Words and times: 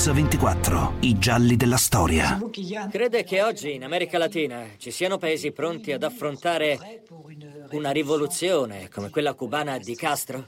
Mix 0.00 0.12
24, 0.12 0.94
i 1.00 1.18
gialli 1.18 1.56
della 1.56 1.76
storia. 1.76 2.40
Crede 2.90 3.22
che 3.22 3.42
oggi 3.42 3.74
in 3.74 3.84
America 3.84 4.16
Latina 4.16 4.66
ci 4.78 4.90
siano 4.90 5.18
paesi 5.18 5.52
pronti 5.52 5.92
ad 5.92 6.02
affrontare 6.02 7.02
una 7.72 7.90
rivoluzione 7.90 8.88
come 8.88 9.10
quella 9.10 9.34
cubana 9.34 9.76
di 9.76 9.94
Castro? 9.94 10.46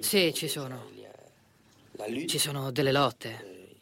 Sì, 0.00 0.34
ci 0.34 0.48
sono. 0.48 0.90
Ci 2.26 2.38
sono 2.38 2.72
delle 2.72 2.90
lotte. 2.90 3.76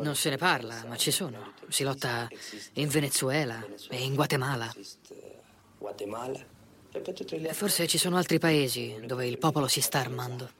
Non 0.00 0.16
se 0.16 0.30
ne 0.30 0.36
parla, 0.36 0.82
ma 0.88 0.96
ci 0.96 1.12
sono. 1.12 1.52
Si 1.68 1.84
lotta 1.84 2.26
in 2.72 2.88
Venezuela 2.88 3.64
e 3.88 4.02
in 4.02 4.16
Guatemala. 4.16 4.74
Forse 7.52 7.86
ci 7.86 7.98
sono 7.98 8.16
altri 8.16 8.40
paesi 8.40 9.00
dove 9.06 9.28
il 9.28 9.38
popolo 9.38 9.68
si 9.68 9.80
sta 9.80 10.00
armando. 10.00 10.50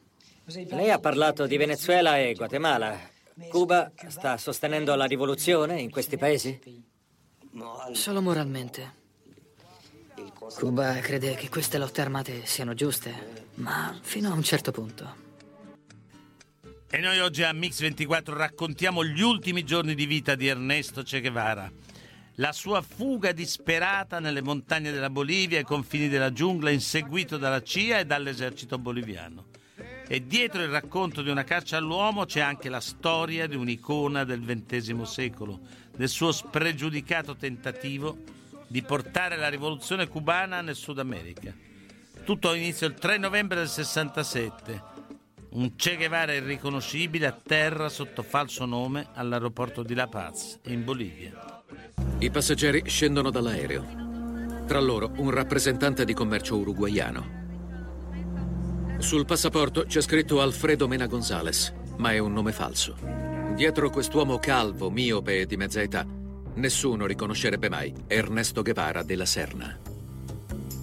Lei 0.45 0.91
ha 0.91 1.01
parlato 1.01 1.47
di 1.47 1.57
Venezuela 1.57 2.19
e 2.19 2.35
Guatemala. 2.35 3.12
Cuba 3.49 3.93
sta 4.09 4.37
sostenendo 4.37 4.95
la 4.95 5.05
rivoluzione 5.05 5.81
in 5.81 5.91
questi 5.91 6.17
paesi? 6.17 6.59
Solo 7.93 8.23
moralmente. 8.23 9.01
Cuba 10.55 10.95
crede 11.01 11.35
che 11.35 11.49
queste 11.49 11.79
lotte 11.79 12.01
armate 12.01 12.47
siano 12.47 12.75
giuste, 12.75 13.47
ma 13.55 13.99
fino 14.03 14.31
a 14.31 14.35
un 14.35 14.43
certo 14.43 14.71
punto. 14.71 15.21
E 16.91 16.99
noi 16.99 17.21
oggi 17.21 17.43
a 17.43 17.53
Mix24 17.53 18.35
raccontiamo 18.35 19.05
gli 19.05 19.23
ultimi 19.23 19.65
giorni 19.65 19.95
di 19.95 20.05
vita 20.05 20.35
di 20.35 20.47
Ernesto 20.47 21.03
Che 21.03 21.21
Guevara. 21.21 21.71
La 22.37 22.53
sua 22.53 22.83
fuga 22.83 23.33
disperata 23.33 24.19
nelle 24.19 24.43
montagne 24.43 24.91
della 24.91 25.11
Bolivia 25.11 25.59
ai 25.59 25.65
confini 25.65 26.09
della 26.09 26.33
giungla, 26.33 26.71
inseguito 26.71 27.39
dalla 27.39 27.63
CIA 27.63 28.01
e 28.01 28.05
dall'esercito 28.05 28.79
boliviano. 28.79 29.47
E 30.07 30.27
dietro 30.27 30.63
il 30.63 30.69
racconto 30.69 31.23
di 31.23 31.31
una 31.31 31.45
caccia 31.45 31.77
all'uomo 31.77 32.25
c'è 32.25 32.41
anche 32.41 32.69
la 32.69 32.81
storia 32.81 33.47
di 33.47 33.57
un'icona 33.57 34.25
del 34.25 34.43
XX 34.43 35.03
secolo, 35.03 35.61
del 35.97 36.09
suo 36.09 36.33
spregiudicato 36.33 37.37
tentativo 37.37 38.19
di 38.67 38.83
portare 38.83 39.37
la 39.37 39.49
rivoluzione 39.49 40.09
cubana 40.09 40.61
nel 40.61 40.77
Sud 40.77 40.99
America. 40.99 41.55
Tutto 42.25 42.51
ha 42.51 42.57
inizio 42.57 42.87
il 42.87 42.95
3 42.95 43.19
novembre 43.19 43.59
del 43.59 43.69
67 43.69 44.91
un 45.53 45.77
Che 45.77 45.97
Guevara 45.97 46.33
irriconoscibile 46.33 47.27
a 47.27 47.33
terra 47.33 47.89
sotto 47.89 48.23
falso 48.23 48.65
nome 48.65 49.09
all'aeroporto 49.13 49.83
di 49.83 49.95
La 49.95 50.07
Paz, 50.07 50.59
in 50.67 50.85
Bolivia. 50.85 51.63
I 52.19 52.31
passeggeri 52.31 52.85
scendono 52.87 53.31
dall'aereo. 53.31 54.65
Tra 54.67 54.81
loro 54.81 55.13
un 55.17 55.31
rappresentante 55.31 56.05
di 56.05 56.15
commercio 56.15 56.57
uruguaiano. 56.57 57.42
Sul 59.03 59.27
passaporto 59.27 59.85
c'è 59.85 60.01
scritto 60.01 60.41
Alfredo 60.41 60.87
Mena 60.87 61.07
Gonzales, 61.07 61.75
ma 61.97 62.13
è 62.13 62.19
un 62.19 62.33
nome 62.33 62.53
falso. 62.53 62.97
Dietro 63.55 63.91
quest'uomo 63.91 64.39
calvo, 64.39 64.91
miope 64.91 65.41
e 65.41 65.47
di 65.47 65.57
mezza 65.57 65.83
età, 65.83 66.07
nessuno 66.55 67.05
riconoscerebbe 67.05 67.69
mai 67.69 67.93
Ernesto 68.07 68.63
Guevara 68.63 69.03
della 69.03 69.27
Serna. 69.27 69.77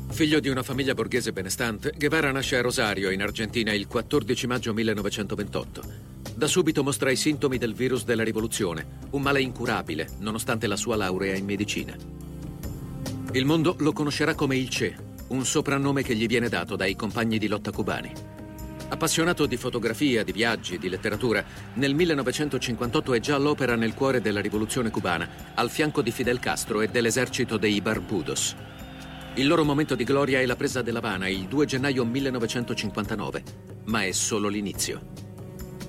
Figlio 0.09 0.41
di 0.41 0.49
una 0.49 0.63
famiglia 0.63 0.93
borghese 0.93 1.31
benestante, 1.31 1.93
Guevara 1.97 2.29
nasce 2.31 2.57
a 2.57 2.61
Rosario, 2.61 3.09
in 3.09 3.21
Argentina, 3.21 3.71
il 3.71 3.87
14 3.87 4.47
maggio 4.47 4.73
1928. 4.73 5.83
Da 6.35 6.45
subito 6.45 6.83
mostra 6.83 7.11
i 7.11 7.15
sintomi 7.15 7.57
del 7.57 7.73
virus 7.73 8.03
della 8.03 8.23
rivoluzione, 8.23 8.99
un 9.11 9.21
male 9.21 9.41
incurabile, 9.41 10.07
nonostante 10.19 10.67
la 10.67 10.75
sua 10.75 10.97
laurea 10.97 11.35
in 11.35 11.45
medicina. 11.45 11.95
Il 13.31 13.45
mondo 13.45 13.75
lo 13.79 13.93
conoscerà 13.93 14.35
come 14.35 14.57
il 14.57 14.67
CE, 14.67 15.08
un 15.29 15.45
soprannome 15.45 16.03
che 16.03 16.15
gli 16.15 16.27
viene 16.27 16.49
dato 16.49 16.75
dai 16.75 16.95
compagni 16.95 17.37
di 17.37 17.47
lotta 17.47 17.71
cubani. 17.71 18.11
Appassionato 18.89 19.45
di 19.45 19.55
fotografia, 19.55 20.23
di 20.23 20.31
viaggi, 20.31 20.79
di 20.79 20.89
letteratura, 20.89 21.45
nel 21.75 21.93
1958 21.93 23.13
è 23.13 23.19
già 23.19 23.35
all'opera 23.35 23.75
nel 23.75 23.93
cuore 23.93 24.19
della 24.19 24.41
rivoluzione 24.41 24.89
cubana, 24.89 25.29
al 25.53 25.69
fianco 25.69 26.01
di 26.01 26.11
Fidel 26.11 26.39
Castro 26.39 26.81
e 26.81 26.87
dell'esercito 26.87 27.57
dei 27.57 27.81
Barbudos. 27.81 28.55
Il 29.35 29.47
loro 29.47 29.63
momento 29.63 29.93
di 29.93 30.03
gloria 30.03 30.39
è 30.39 30.45
la 30.45 30.55
presa 30.55 30.81
dell'Havana 30.81 31.27
il 31.27 31.45
2 31.45 31.65
gennaio 31.67 32.03
1959, 32.03 33.43
ma 33.85 34.03
è 34.03 34.11
solo 34.11 34.47
l'inizio. 34.47 34.99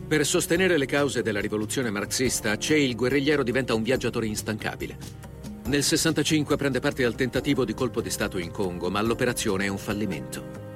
Per 0.07 0.27
sostenere 0.27 0.77
le 0.77 0.87
cause 0.87 1.23
della 1.23 1.41
rivoluzione 1.41 1.89
marxista, 1.89 2.57
Che 2.57 2.77
il 2.77 2.97
guerrigliero 2.97 3.43
diventa 3.43 3.75
un 3.75 3.83
viaggiatore 3.83 4.27
instancabile. 4.27 5.30
Nel 5.65 5.83
65 5.83 6.57
prende 6.57 6.81
parte 6.81 7.05
al 7.05 7.15
tentativo 7.15 7.65
di 7.65 7.75
colpo 7.75 8.01
di 8.01 8.11
Stato 8.11 8.39
in 8.39 8.51
Congo, 8.51 8.91
ma 8.91 9.01
l'operazione 9.01 9.67
è 9.67 9.69
un 9.69 9.79
fallimento. 9.79 10.69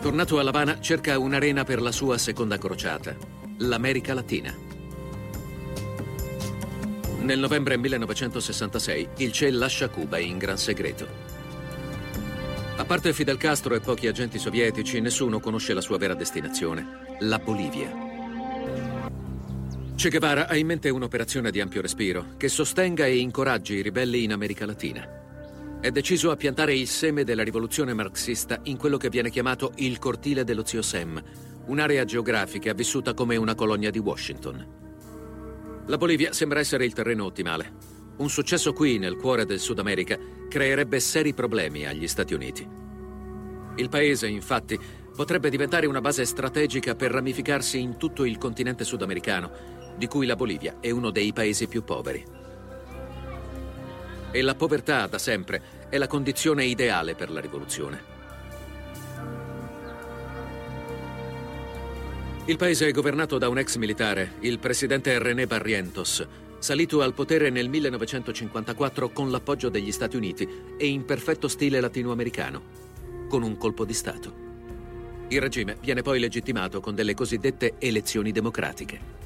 Tornato 0.00 0.38
a 0.38 0.46
Havana, 0.46 0.80
cerca 0.80 1.18
un'arena 1.18 1.64
per 1.64 1.80
la 1.80 1.92
sua 1.92 2.18
seconda 2.18 2.58
crociata, 2.58 3.16
l'America 3.58 4.14
Latina. 4.14 4.54
Nel 7.20 7.38
novembre 7.38 7.76
1966 7.76 9.08
il 9.18 9.30
Che 9.32 9.50
lascia 9.50 9.88
Cuba 9.88 10.18
in 10.18 10.38
gran 10.38 10.56
segreto. 10.56 11.06
A 12.76 12.84
parte 12.84 13.12
Fidel 13.12 13.38
Castro 13.38 13.74
e 13.74 13.80
pochi 13.80 14.06
agenti 14.06 14.38
sovietici, 14.38 15.00
nessuno 15.00 15.40
conosce 15.40 15.74
la 15.74 15.80
sua 15.80 15.98
vera 15.98 16.14
destinazione, 16.14 17.16
la 17.20 17.38
Bolivia. 17.38 18.07
Che 19.98 20.10
Guevara 20.10 20.46
ha 20.46 20.56
in 20.56 20.64
mente 20.64 20.90
un'operazione 20.90 21.50
di 21.50 21.60
ampio 21.60 21.82
respiro 21.82 22.36
che 22.36 22.48
sostenga 22.48 23.04
e 23.04 23.16
incoraggi 23.16 23.74
i 23.74 23.82
ribelli 23.82 24.22
in 24.22 24.30
America 24.30 24.64
Latina. 24.64 25.04
È 25.80 25.90
deciso 25.90 26.30
a 26.30 26.36
piantare 26.36 26.72
il 26.72 26.86
seme 26.86 27.24
della 27.24 27.42
rivoluzione 27.42 27.94
marxista 27.94 28.60
in 28.62 28.76
quello 28.76 28.96
che 28.96 29.08
viene 29.08 29.28
chiamato 29.28 29.72
il 29.78 29.98
cortile 29.98 30.44
dello 30.44 30.64
zio 30.64 30.82
Sam, 30.82 31.20
un'area 31.66 32.04
geografica 32.04 32.72
vissuta 32.74 33.12
come 33.12 33.34
una 33.34 33.56
colonia 33.56 33.90
di 33.90 33.98
Washington. 33.98 34.66
La 35.86 35.96
Bolivia 35.96 36.32
sembra 36.32 36.60
essere 36.60 36.84
il 36.84 36.92
terreno 36.92 37.24
ottimale. 37.24 37.72
Un 38.18 38.30
successo 38.30 38.72
qui, 38.72 38.98
nel 38.98 39.16
cuore 39.16 39.46
del 39.46 39.58
Sud 39.58 39.80
America, 39.80 40.16
creerebbe 40.48 41.00
seri 41.00 41.34
problemi 41.34 41.86
agli 41.86 42.06
Stati 42.06 42.34
Uniti. 42.34 42.64
Il 43.74 43.88
paese, 43.88 44.28
infatti, 44.28 44.78
potrebbe 45.18 45.50
diventare 45.50 45.86
una 45.86 46.00
base 46.00 46.24
strategica 46.24 46.94
per 46.94 47.10
ramificarsi 47.10 47.80
in 47.80 47.96
tutto 47.96 48.24
il 48.24 48.38
continente 48.38 48.84
sudamericano, 48.84 49.76
di 49.98 50.06
cui 50.06 50.24
la 50.24 50.36
Bolivia 50.36 50.76
è 50.80 50.90
uno 50.90 51.10
dei 51.10 51.32
paesi 51.32 51.66
più 51.66 51.82
poveri. 51.82 52.24
E 54.30 54.42
la 54.42 54.54
povertà, 54.54 55.06
da 55.06 55.18
sempre, 55.18 55.86
è 55.90 55.98
la 55.98 56.06
condizione 56.06 56.64
ideale 56.64 57.14
per 57.14 57.30
la 57.30 57.40
rivoluzione. 57.40 58.16
Il 62.44 62.56
paese 62.56 62.86
è 62.86 62.92
governato 62.92 63.36
da 63.36 63.48
un 63.48 63.58
ex 63.58 63.76
militare, 63.76 64.34
il 64.40 64.58
presidente 64.58 65.18
René 65.18 65.46
Barrientos, 65.46 66.26
salito 66.58 67.02
al 67.02 67.12
potere 67.12 67.50
nel 67.50 67.68
1954 67.68 69.10
con 69.10 69.30
l'appoggio 69.30 69.68
degli 69.68 69.92
Stati 69.92 70.16
Uniti 70.16 70.48
e 70.78 70.86
in 70.86 71.04
perfetto 71.04 71.48
stile 71.48 71.80
latinoamericano, 71.80 72.62
con 73.28 73.42
un 73.42 73.58
colpo 73.58 73.84
di 73.84 73.92
Stato. 73.92 74.46
Il 75.28 75.40
regime 75.42 75.76
viene 75.82 76.00
poi 76.00 76.18
legittimato 76.18 76.80
con 76.80 76.94
delle 76.94 77.12
cosiddette 77.12 77.74
elezioni 77.78 78.32
democratiche. 78.32 79.17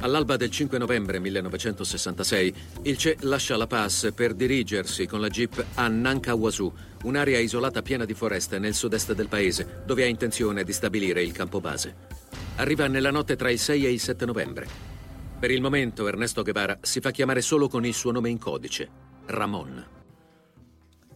All'alba 0.00 0.36
del 0.36 0.50
5 0.50 0.78
novembre 0.78 1.18
1966, 1.18 2.54
il 2.82 2.96
CE 2.96 3.16
lascia 3.20 3.56
La 3.56 3.66
Paz 3.66 4.12
per 4.14 4.34
dirigersi 4.34 5.06
con 5.06 5.20
la 5.20 5.28
jeep 5.28 5.64
a 5.74 5.88
Nankawazu, 5.88 6.72
un'area 7.04 7.38
isolata 7.38 7.82
piena 7.82 8.04
di 8.04 8.14
foreste 8.14 8.58
nel 8.58 8.74
sud-est 8.74 9.12
del 9.14 9.28
paese, 9.28 9.82
dove 9.84 10.02
ha 10.04 10.06
intenzione 10.06 10.64
di 10.64 10.72
stabilire 10.72 11.22
il 11.22 11.32
campo 11.32 11.60
base 11.60 12.18
arriva 12.60 12.86
nella 12.86 13.10
notte 13.10 13.36
tra 13.36 13.50
il 13.50 13.58
6 13.58 13.86
e 13.86 13.92
il 13.92 14.00
7 14.00 14.26
novembre. 14.26 14.68
Per 15.38 15.50
il 15.50 15.62
momento 15.62 16.06
Ernesto 16.06 16.42
Guevara 16.42 16.78
si 16.82 17.00
fa 17.00 17.10
chiamare 17.10 17.40
solo 17.40 17.68
con 17.68 17.86
il 17.86 17.94
suo 17.94 18.12
nome 18.12 18.28
in 18.28 18.38
codice, 18.38 18.88
Ramon. 19.26 19.86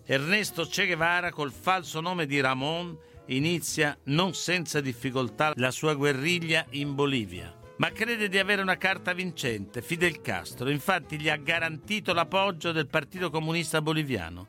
Ernesto 0.07 0.67
Che 0.67 0.87
Guevara, 0.87 1.31
col 1.31 1.53
falso 1.53 2.01
nome 2.01 2.27
di 2.27 2.41
Ramon, 2.41 2.97
inizia 3.27 3.97
non 4.05 4.35
senza 4.35 4.81
difficoltà 4.81 5.53
la 5.57 5.71
sua 5.71 5.95
guerriglia 5.95 6.65
in 6.71 6.95
Bolivia. 6.95 7.64
Ma 7.77 7.91
crede 7.91 8.29
di 8.29 8.39
avere 8.39 8.63
una 8.63 8.77
carta 8.77 9.13
vincente, 9.13 9.83
Fidel 9.83 10.21
Castro. 10.21 10.71
Infatti 10.71 11.19
gli 11.19 11.29
ha 11.29 11.37
garantito 11.37 12.13
l'appoggio 12.13 12.71
del 12.71 12.87
Partito 12.87 13.31
Comunista 13.31 13.83
Boliviano. 13.83 14.47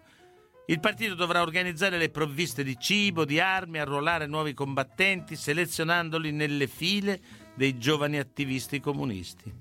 Il 0.68 0.80
partito 0.80 1.16
dovrà 1.16 1.42
organizzare 1.42 1.98
le 1.98 2.10
provviste 2.10 2.63
di 2.63 2.77
cibo, 2.80 3.25
di 3.25 3.39
armi, 3.39 3.80
arruolare 3.80 4.27
nuovi 4.27 4.54
combattenti, 4.54 5.36
selezionandoli 5.36 6.31
nelle 6.31 6.68
file 6.68 7.19
dei 7.56 7.80
giovani 7.80 8.19
attivisti 8.19 8.80
comunisti. 8.80 9.51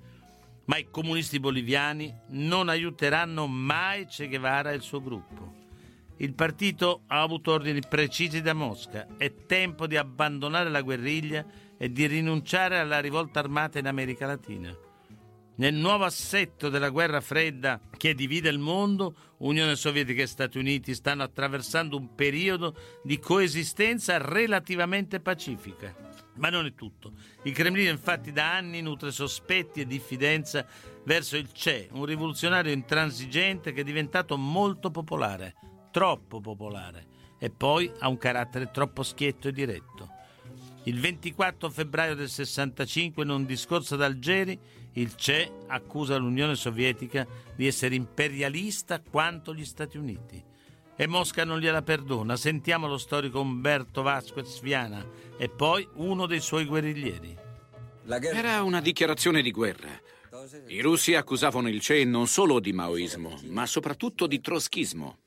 Ma 0.67 0.77
i 0.77 0.89
comunisti 0.91 1.41
boliviani 1.41 2.15
non 2.29 2.69
aiuteranno 2.69 3.47
mai 3.47 4.07
Che 4.07 4.29
Guevara 4.29 4.73
e 4.73 4.77
il 4.77 4.83
suo 4.83 5.03
gruppo. 5.03 5.63
Il 6.19 6.35
partito 6.35 7.03
ha 7.07 7.23
avuto 7.23 7.53
ordini 7.53 7.81
precisi 7.87 8.41
da 8.41 8.53
Mosca. 8.53 9.07
È 9.17 9.33
tempo 9.47 9.87
di 9.87 9.97
abbandonare 9.97 10.71
la 10.71 10.83
guerriglia 10.83 11.45
e 11.79 11.91
di 11.93 12.07
rinunciare 12.07 12.79
alla 12.79 13.01
rivolta 13.01 13.41
armata 13.41 13.79
in 13.79 13.87
America 13.87 14.27
Latina. 14.27 14.75
Nel 15.57 15.75
nuovo 15.75 16.03
assetto 16.03 16.69
della 16.69 16.89
guerra 16.89 17.21
fredda 17.21 17.81
che 17.97 18.15
divide 18.15 18.49
il 18.49 18.59
mondo, 18.59 19.15
Unione 19.39 19.77
Sovietica 19.77 20.23
e 20.23 20.27
Stati 20.27 20.59
Uniti 20.59 20.95
stanno 20.95 21.23
attraversando 21.23 21.97
un 21.97 22.15
periodo 22.17 22.75
di 23.05 23.21
coesistenza 23.21 24.19
relativamente 24.19 25.21
pacifica. 25.21 25.95
Ma 26.37 26.49
non 26.49 26.67
è 26.67 26.75
tutto. 26.75 27.13
Il 27.45 27.53
Cremlino 27.53 27.91
infatti 27.91 28.33
da 28.33 28.57
anni 28.57 28.83
nutre 28.83 29.13
sospetti 29.13 29.81
e 29.81 29.87
diffidenza 29.87 30.67
verso 31.05 31.37
il 31.37 31.53
CE, 31.53 31.89
un 31.93 32.05
rivoluzionario 32.05 32.73
intransigente 32.73 33.73
che 33.73 33.83
è 33.83 33.85
diventato 33.85 34.37
molto 34.37 34.91
popolare, 34.91 35.55
troppo 35.93 36.41
popolare, 36.41 37.07
e 37.39 37.51
poi 37.51 37.93
ha 38.01 38.09
un 38.09 38.19
carattere 38.19 38.73
troppo 38.73 39.05
schietto 39.05 39.47
e 39.47 39.53
diretto. 39.53 40.14
Il 40.87 41.01
24 41.01 41.71
febbraio 41.71 42.15
del 42.15 42.29
65, 42.29 43.23
in 43.23 43.31
un 43.31 43.47
discorso 43.47 43.95
ad 43.95 44.03
Algeri, 44.03 44.59
il 44.93 45.15
CE 45.17 45.51
accusa 45.69 46.17
l'Unione 46.17 46.57
Sovietica 46.57 47.27
di 47.57 47.67
essere 47.67 47.95
imperialista 47.95 49.01
quanto 49.01 49.55
gli 49.55 49.65
Stati 49.65 49.97
Uniti. 49.97 50.43
E 50.95 51.07
Mosca 51.07 51.45
non 51.45 51.59
gliela 51.59 51.81
perdona. 51.81 52.37
Sentiamo 52.37 52.87
lo 52.87 52.99
storico 52.99 53.41
Umberto 53.41 54.03
Vasquez 54.03 54.61
Viana 54.61 55.05
e 55.39 55.49
poi 55.49 55.89
uno 55.95 56.27
dei 56.27 56.41
suoi 56.41 56.67
guerriglieri. 56.67 57.35
Era 58.07 58.63
una 58.63 58.83
dichiarazione 58.83 59.41
di 59.41 59.51
guerra. 59.51 59.89
I 60.67 60.83
russi 60.83 61.15
accusavano 61.15 61.71
il 61.71 61.81
CE 61.81 62.05
non 62.05 62.27
solo 62.27 62.61
di 62.61 62.75
maoismo, 62.75 63.41
ma 63.45 63.65
soprattutto 63.65 64.27
di 64.27 64.41
troschismo. 64.41 65.24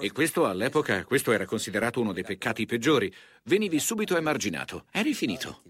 E 0.00 0.12
questo 0.12 0.46
all'epoca, 0.46 1.04
questo 1.04 1.30
era 1.32 1.44
considerato 1.44 2.00
uno 2.00 2.12
dei 2.12 2.22
peccati 2.22 2.64
peggiori. 2.64 3.12
Venivi 3.42 3.78
subito 3.78 4.16
emarginato. 4.16 4.86
Eri 4.90 5.12
finito. 5.12 5.62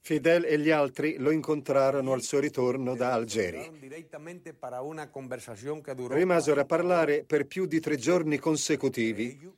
Fidel 0.00 0.44
e 0.44 0.58
gli 0.58 0.70
altri 0.70 1.16
lo 1.16 1.32
incontrarono 1.32 2.12
al 2.12 2.22
suo 2.22 2.38
ritorno 2.38 2.94
da 2.94 3.12
Algeri. 3.12 3.70
Rimasero 6.08 6.60
a 6.60 6.64
parlare 6.64 7.24
per 7.24 7.46
più 7.46 7.66
di 7.66 7.80
tre 7.80 7.96
giorni 7.96 8.38
consecutivi. 8.38 9.50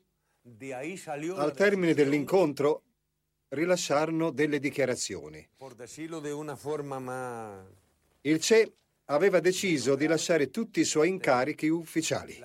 Al 1.34 1.52
termine 1.54 1.92
dell'incontro 1.92 2.82
rilasciarono 3.48 4.30
delle 4.30 4.58
dichiarazioni. 4.58 5.46
Il 8.22 8.40
CE 8.40 8.72
aveva 9.06 9.40
deciso 9.40 9.94
di 9.94 10.06
lasciare 10.06 10.50
tutti 10.50 10.80
i 10.80 10.84
suoi 10.84 11.08
incarichi 11.08 11.68
ufficiali. 11.68 12.38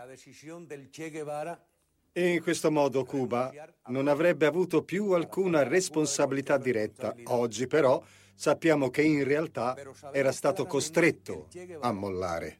E 2.14 2.28
in 2.34 2.42
questo 2.42 2.72
modo 2.72 3.06
Cuba 3.06 3.52
non 3.88 4.08
avrebbe 4.08 4.46
avuto 4.46 4.84
più 4.84 5.12
alcuna 5.12 5.64
responsabilità 5.64 6.58
diretta. 6.58 7.16
Oggi 7.26 7.68
però 7.68 8.04
sappiamo 8.34 8.90
che 8.90 9.02
in 9.02 9.24
realtà 9.24 9.76
era 10.12 10.32
stato 10.32 10.66
costretto 10.66 11.48
a 11.80 11.92
mollare. 11.92 12.60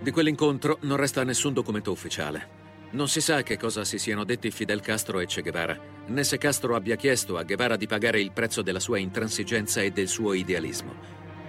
Di 0.00 0.10
quell'incontro 0.10 0.78
non 0.82 0.96
resta 0.96 1.24
nessun 1.24 1.52
documento 1.52 1.90
ufficiale. 1.90 2.62
Non 2.90 3.08
si 3.08 3.20
sa 3.20 3.42
che 3.42 3.56
cosa 3.56 3.84
si 3.84 3.98
siano 3.98 4.24
detti 4.24 4.52
Fidel 4.52 4.80
Castro 4.80 5.18
e 5.18 5.26
Che 5.26 5.42
Guevara, 5.42 5.76
né 6.06 6.24
se 6.24 6.38
Castro 6.38 6.74
abbia 6.74 6.96
chiesto 6.96 7.36
a 7.36 7.42
Guevara 7.44 7.76
di 7.76 7.86
pagare 7.86 8.20
il 8.20 8.32
prezzo 8.32 8.62
della 8.62 8.80
sua 8.80 8.98
intransigenza 8.98 9.80
e 9.80 9.90
del 9.90 10.08
suo 10.08 10.32
idealismo. 10.34 10.94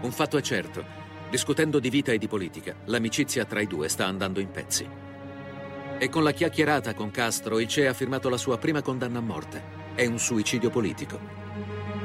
Un 0.02 0.12
fatto 0.12 0.38
è 0.38 0.42
certo, 0.42 0.86
discutendo 1.30 1.80
di 1.80 1.90
vita 1.90 2.12
e 2.12 2.18
di 2.18 2.28
politica, 2.28 2.76
l'amicizia 2.86 3.46
tra 3.46 3.60
i 3.60 3.68
due 3.68 3.90
sta 3.90 4.06
andando 4.06 4.40
in 4.40 4.52
pezzi. 4.52 4.88
E 5.98 6.10
con 6.10 6.24
la 6.24 6.32
chiacchierata 6.32 6.94
con 6.94 7.12
Castro, 7.12 7.60
il 7.60 7.68
Che 7.68 7.88
ha 7.88 7.94
firmato 7.94 8.30
la 8.30 8.38
sua 8.38 8.58
prima 8.58 8.82
condanna 8.82 9.20
a 9.20 9.22
morte. 9.22 9.84
È 9.96 10.06
un 10.06 10.20
suicidio 10.20 10.70
politico. 10.70 11.20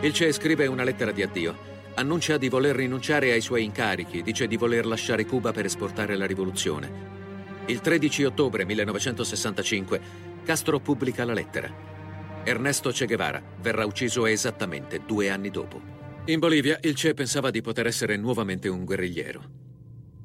Il 0.01 0.13
Che 0.13 0.33
scrive 0.33 0.67
una 0.67 0.85
lettera 0.85 1.11
di 1.11 1.23
addio. 1.23 1.69
Annuncia 1.95 2.39
di 2.39 2.49
voler 2.49 2.77
rinunciare 2.77 3.33
ai 3.33 3.41
suoi 3.41 3.65
incarichi, 3.65 4.23
dice 4.23 4.47
di 4.47 4.57
voler 4.57 4.87
lasciare 4.87 5.27
Cuba 5.27 5.51
per 5.51 5.65
esportare 5.65 6.17
la 6.17 6.27
rivoluzione. 6.27 7.19
Il 7.67 7.81
13 7.81 8.25
ottobre 8.25 8.65
1965 8.65 10.01
Castro 10.45 10.81
pubblica 10.81 11.25
la 11.25 11.35
lettera. 11.35 12.00
Ernesto 12.43 12.91
Che 12.91 13.05
Guevara 13.05 13.43
verrà 13.61 13.85
ucciso 13.85 14.25
esattamente 14.25 15.03
due 15.05 15.29
anni 15.29 15.51
dopo. 15.51 15.81
In 16.25 16.39
Bolivia 16.39 16.79
il 16.83 16.95
Che 16.95 17.13
pensava 17.13 17.51
di 17.51 17.61
poter 17.61 17.87
essere 17.87 18.17
nuovamente 18.17 18.67
un 18.69 18.85
guerrigliero. 18.85 19.43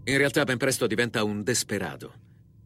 In 0.05 0.17
realtà 0.17 0.45
ben 0.45 0.57
presto 0.57 0.87
diventa 0.87 1.23
un 1.25 1.43
desperado. 1.43 2.13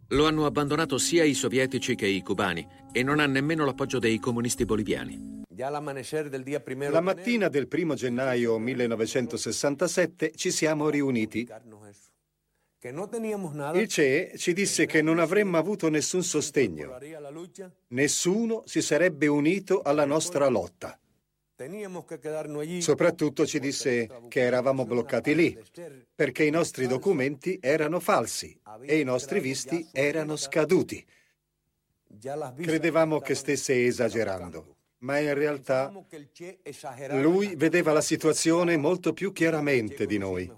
Lo 0.09 0.27
hanno 0.27 0.45
abbandonato 0.45 0.99
sia 0.99 1.23
i 1.23 1.33
sovietici 1.33 1.95
che 1.95 2.05
i 2.05 2.21
cubani 2.21 2.67
e 2.91 3.01
non 3.01 3.19
ha 3.19 3.25
nemmeno 3.25 3.65
l'appoggio 3.65 3.97
dei 3.97 4.19
comunisti 4.19 4.65
boliviani. 4.65 5.37
La 5.57 7.01
mattina 7.01 7.49
del 7.49 7.67
primo 7.67 7.93
gennaio 7.95 8.57
1967 8.59 10.31
ci 10.35 10.51
siamo 10.51 10.89
riuniti. 10.89 11.47
Il 12.81 13.87
CE 13.89 14.33
ci 14.37 14.53
disse 14.53 14.85
che 14.85 15.01
non 15.01 15.19
avremmo 15.19 15.57
avuto 15.57 15.89
nessun 15.89 16.23
sostegno. 16.23 16.97
Nessuno 17.87 18.63
si 18.65 18.81
sarebbe 18.81 19.27
unito 19.27 19.81
alla 19.81 20.05
nostra 20.05 20.47
lotta. 20.47 20.97
Soprattutto 22.79 23.45
ci 23.45 23.59
disse 23.59 24.07
che 24.29 24.39
eravamo 24.39 24.85
bloccati 24.85 25.35
lì, 25.35 25.61
perché 26.15 26.45
i 26.45 26.49
nostri 26.51 26.87
documenti 26.87 27.57
erano 27.61 27.99
falsi 27.99 28.57
e 28.83 28.99
i 28.99 29.03
nostri 29.03 29.41
visti 29.41 29.85
erano 29.91 30.37
scaduti. 30.37 31.05
Credevamo 32.61 33.19
che 33.19 33.35
stesse 33.35 33.85
esagerando, 33.85 34.77
ma 34.99 35.19
in 35.19 35.33
realtà 35.33 35.91
lui 37.09 37.55
vedeva 37.57 37.91
la 37.91 38.01
situazione 38.01 38.77
molto 38.77 39.11
più 39.11 39.33
chiaramente 39.33 40.05
di 40.05 40.17
noi. 40.17 40.49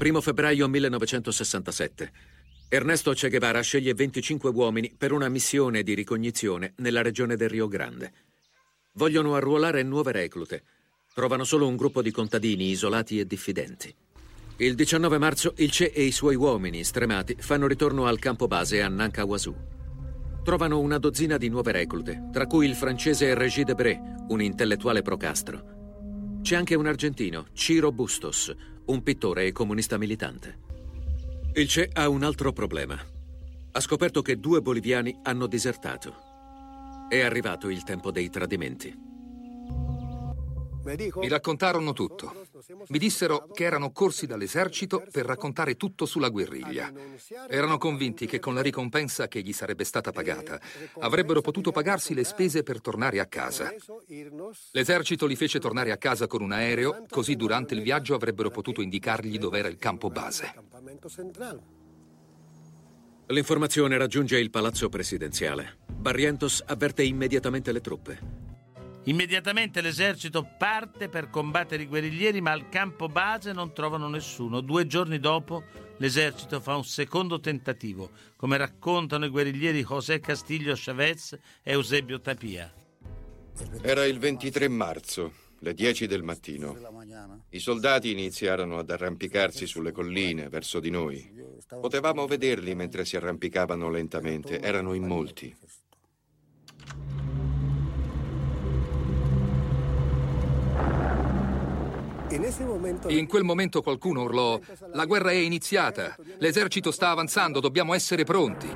1 0.00 0.20
febbraio 0.20 0.68
1967. 0.68 2.12
Ernesto 2.68 3.12
Che 3.12 3.28
Guevara 3.28 3.60
sceglie 3.62 3.94
25 3.94 4.48
uomini 4.50 4.94
per 4.96 5.10
una 5.10 5.28
missione 5.28 5.82
di 5.82 5.94
ricognizione 5.94 6.74
nella 6.76 7.02
regione 7.02 7.34
del 7.34 7.48
Rio 7.48 7.66
Grande. 7.66 8.12
Vogliono 8.92 9.34
arruolare 9.34 9.82
nuove 9.82 10.12
reclute. 10.12 10.62
Trovano 11.12 11.42
solo 11.42 11.66
un 11.66 11.74
gruppo 11.74 12.00
di 12.00 12.12
contadini 12.12 12.70
isolati 12.70 13.18
e 13.18 13.26
diffidenti. 13.26 13.92
Il 14.58 14.76
19 14.76 15.18
marzo 15.18 15.54
il 15.56 15.70
Che 15.70 15.90
e 15.92 16.04
i 16.04 16.12
suoi 16.12 16.36
uomini 16.36 16.84
stremati 16.84 17.34
fanno 17.40 17.66
ritorno 17.66 18.06
al 18.06 18.20
campo 18.20 18.46
base 18.46 18.80
a 18.80 18.88
Nankawasu. 18.88 19.56
Trovano 20.44 20.78
una 20.78 20.98
dozzina 20.98 21.36
di 21.38 21.48
nuove 21.48 21.72
reclute, 21.72 22.28
tra 22.32 22.46
cui 22.46 22.66
il 22.66 22.76
francese 22.76 23.34
Régis 23.34 23.64
Debré, 23.64 24.00
un 24.28 24.40
intellettuale 24.40 25.02
pro-Castro. 25.02 26.38
C'è 26.40 26.54
anche 26.54 26.76
un 26.76 26.86
argentino, 26.86 27.46
Ciro 27.52 27.90
Bustos, 27.90 28.54
un 28.88 29.02
pittore 29.02 29.46
e 29.46 29.52
comunista 29.52 29.98
militante. 29.98 30.58
Il 31.54 31.68
CE 31.68 31.90
ha 31.92 32.08
un 32.08 32.22
altro 32.22 32.52
problema. 32.52 32.98
Ha 33.72 33.80
scoperto 33.80 34.22
che 34.22 34.38
due 34.38 34.62
boliviani 34.62 35.18
hanno 35.24 35.46
disertato. 35.46 37.06
È 37.08 37.20
arrivato 37.20 37.68
il 37.68 37.82
tempo 37.84 38.10
dei 38.10 38.30
tradimenti. 38.30 39.07
Mi 41.16 41.28
raccontarono 41.28 41.92
tutto. 41.92 42.46
Mi 42.88 42.98
dissero 42.98 43.48
che 43.52 43.64
erano 43.64 43.92
corsi 43.92 44.26
dall'esercito 44.26 45.04
per 45.10 45.26
raccontare 45.26 45.76
tutto 45.76 46.06
sulla 46.06 46.28
guerriglia. 46.28 46.90
Erano 47.48 47.76
convinti 47.76 48.26
che 48.26 48.38
con 48.38 48.54
la 48.54 48.62
ricompensa 48.62 49.28
che 49.28 49.42
gli 49.42 49.52
sarebbe 49.52 49.84
stata 49.84 50.12
pagata 50.12 50.58
avrebbero 51.00 51.40
potuto 51.40 51.72
pagarsi 51.72 52.14
le 52.14 52.24
spese 52.24 52.62
per 52.62 52.80
tornare 52.80 53.20
a 53.20 53.26
casa. 53.26 53.72
L'esercito 54.72 55.26
li 55.26 55.36
fece 55.36 55.58
tornare 55.58 55.92
a 55.92 55.98
casa 55.98 56.26
con 56.26 56.42
un 56.42 56.52
aereo, 56.52 57.04
così 57.08 57.36
durante 57.36 57.74
il 57.74 57.82
viaggio 57.82 58.14
avrebbero 58.14 58.50
potuto 58.50 58.80
indicargli 58.80 59.38
dov'era 59.38 59.68
il 59.68 59.76
campo 59.76 60.08
base. 60.08 60.54
L'informazione 63.26 63.98
raggiunge 63.98 64.38
il 64.38 64.48
palazzo 64.48 64.88
presidenziale. 64.88 65.80
Barrientos 65.86 66.62
avverte 66.64 67.02
immediatamente 67.02 67.72
le 67.72 67.80
truppe. 67.82 68.47
Immediatamente 69.04 69.80
l'esercito 69.80 70.46
parte 70.58 71.08
per 71.08 71.30
combattere 71.30 71.84
i 71.84 71.86
guerriglieri, 71.86 72.40
ma 72.40 72.50
al 72.50 72.68
campo 72.68 73.08
base 73.08 73.52
non 73.52 73.72
trovano 73.72 74.08
nessuno. 74.08 74.60
Due 74.60 74.86
giorni 74.86 75.18
dopo 75.18 75.62
l'esercito 75.96 76.60
fa 76.60 76.76
un 76.76 76.84
secondo 76.84 77.40
tentativo, 77.40 78.10
come 78.36 78.56
raccontano 78.56 79.24
i 79.24 79.30
guerriglieri 79.30 79.84
José 79.84 80.20
Castillo 80.20 80.74
Chavez 80.76 81.32
e 81.62 81.72
Eusebio 81.72 82.20
Tapia. 82.20 82.72
Era 83.82 84.04
il 84.04 84.18
23 84.18 84.68
marzo, 84.68 85.32
le 85.60 85.74
10 85.74 86.06
del 86.06 86.22
mattino. 86.22 86.76
I 87.50 87.58
soldati 87.58 88.10
iniziarono 88.10 88.78
ad 88.78 88.90
arrampicarsi 88.90 89.66
sulle 89.66 89.90
colline 89.90 90.48
verso 90.48 90.80
di 90.80 90.90
noi. 90.90 91.32
Potevamo 91.68 92.26
vederli 92.26 92.74
mentre 92.74 93.04
si 93.04 93.16
arrampicavano 93.16 93.90
lentamente, 93.90 94.60
erano 94.60 94.92
in 94.92 95.06
molti. 95.06 95.56
In 103.08 103.26
quel 103.26 103.42
momento 103.42 103.80
qualcuno 103.80 104.22
urlò, 104.22 104.60
la 104.92 105.06
guerra 105.06 105.30
è 105.30 105.34
iniziata, 105.34 106.14
l'esercito 106.38 106.90
sta 106.90 107.10
avanzando, 107.10 107.60
dobbiamo 107.60 107.94
essere 107.94 108.24
pronti. 108.24 108.68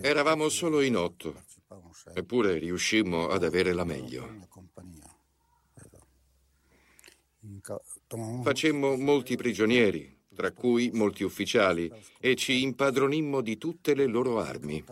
Eravamo 0.00 0.48
solo 0.48 0.80
in 0.80 0.96
otto, 0.96 1.42
eppure 2.14 2.58
riuscimmo 2.58 3.28
ad 3.28 3.44
avere 3.44 3.72
la 3.72 3.84
meglio. 3.84 4.28
Facemmo 8.42 8.96
molti 8.96 9.36
prigionieri, 9.36 10.15
tra 10.36 10.52
cui 10.52 10.90
molti 10.92 11.24
ufficiali, 11.24 11.90
e 12.20 12.36
ci 12.36 12.62
impadronimmo 12.62 13.40
di 13.40 13.56
tutte 13.56 13.94
le 13.94 14.06
loro 14.06 14.38
armi. 14.38 14.84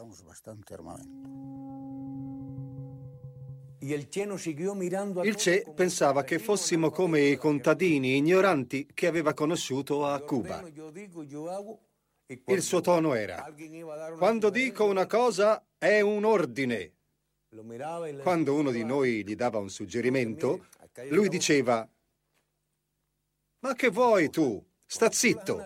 Il 3.79 5.37
CE 5.37 5.73
pensava 5.75 6.25
che 6.25 6.39
fossimo 6.39 6.91
come 6.91 7.21
i 7.21 7.37
contadini 7.37 8.17
ignoranti 8.17 8.89
che 8.95 9.07
aveva 9.07 9.35
conosciuto 9.35 10.07
a 10.07 10.19
Cuba. 10.21 10.65
Il 12.47 12.63
suo 12.63 12.81
tono 12.81 13.13
era, 13.13 13.47
quando 14.17 14.49
dico 14.49 14.87
una 14.87 15.07
cosa 15.07 15.63
è 15.77 16.01
un 16.01 16.25
ordine. 16.25 16.93
Quando 18.23 18.55
uno 18.55 18.71
di 18.71 18.83
noi 18.85 19.23
gli 19.23 19.37
dava 19.37 19.59
un 19.59 19.69
suggerimento, 19.69 20.67
lui 21.11 21.29
diceva, 21.29 21.87
ma 23.61 23.75
che 23.75 23.91
vuoi 23.91 24.31
tu? 24.31 24.65
Sta 24.95 25.11
zitto. 25.11 25.61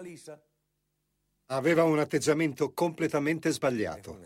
Aveva 1.49 1.85
un 1.85 1.99
atteggiamento 1.99 2.73
completamente 2.73 3.51
sbagliato. 3.51 4.19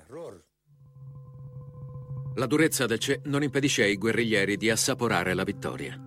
La 2.36 2.46
durezza 2.46 2.86
del 2.86 3.00
CE 3.00 3.20
non 3.24 3.42
impedisce 3.42 3.82
ai 3.82 3.96
guerriglieri 3.96 4.56
di 4.56 4.70
assaporare 4.70 5.34
la 5.34 5.42
vittoria, 5.42 5.98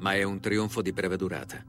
ma 0.00 0.14
è 0.14 0.24
un 0.24 0.40
trionfo 0.40 0.82
di 0.82 0.92
breve 0.92 1.16
durata. 1.16 1.64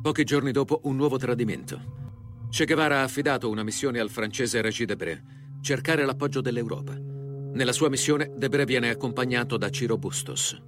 Pochi 0.00 0.24
giorni 0.24 0.52
dopo 0.52 0.80
un 0.84 0.96
nuovo 0.96 1.18
tradimento. 1.18 2.46
Che 2.48 2.64
Guevara 2.64 3.00
ha 3.00 3.02
affidato 3.02 3.50
una 3.50 3.62
missione 3.62 4.00
al 4.00 4.08
francese 4.08 4.62
Régis 4.62 4.86
Debré, 4.86 5.22
cercare 5.60 6.06
l'appoggio 6.06 6.40
dell'Europa. 6.40 6.94
Nella 6.94 7.72
sua 7.72 7.90
missione 7.90 8.32
Debré 8.34 8.64
viene 8.64 8.88
accompagnato 8.88 9.58
da 9.58 9.68
Ciro 9.68 9.98
Bustos. 9.98 10.58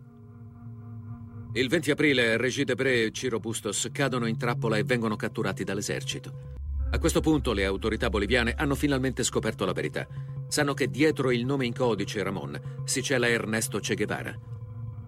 Il 1.52 1.68
20 1.68 1.90
aprile 1.90 2.36
Régis 2.36 2.64
Debré 2.64 3.04
e 3.04 3.10
Ciro 3.12 3.40
Bustos 3.40 3.88
cadono 3.92 4.26
in 4.26 4.36
trappola 4.36 4.76
e 4.76 4.84
vengono 4.84 5.16
catturati 5.16 5.64
dall'esercito. 5.64 6.54
A 6.90 6.98
questo 6.98 7.20
punto 7.20 7.52
le 7.52 7.64
autorità 7.64 8.08
boliviane 8.10 8.54
hanno 8.56 8.74
finalmente 8.74 9.22
scoperto 9.22 9.64
la 9.64 9.72
verità. 9.72 10.06
Sanno 10.48 10.74
che 10.74 10.88
dietro 10.88 11.30
il 11.30 11.44
nome 11.44 11.66
in 11.66 11.74
codice 11.74 12.22
Ramon 12.22 12.82
si 12.84 13.02
cela 13.02 13.28
Ernesto 13.28 13.78
Che 13.78 13.94
Guevara. 13.94 14.38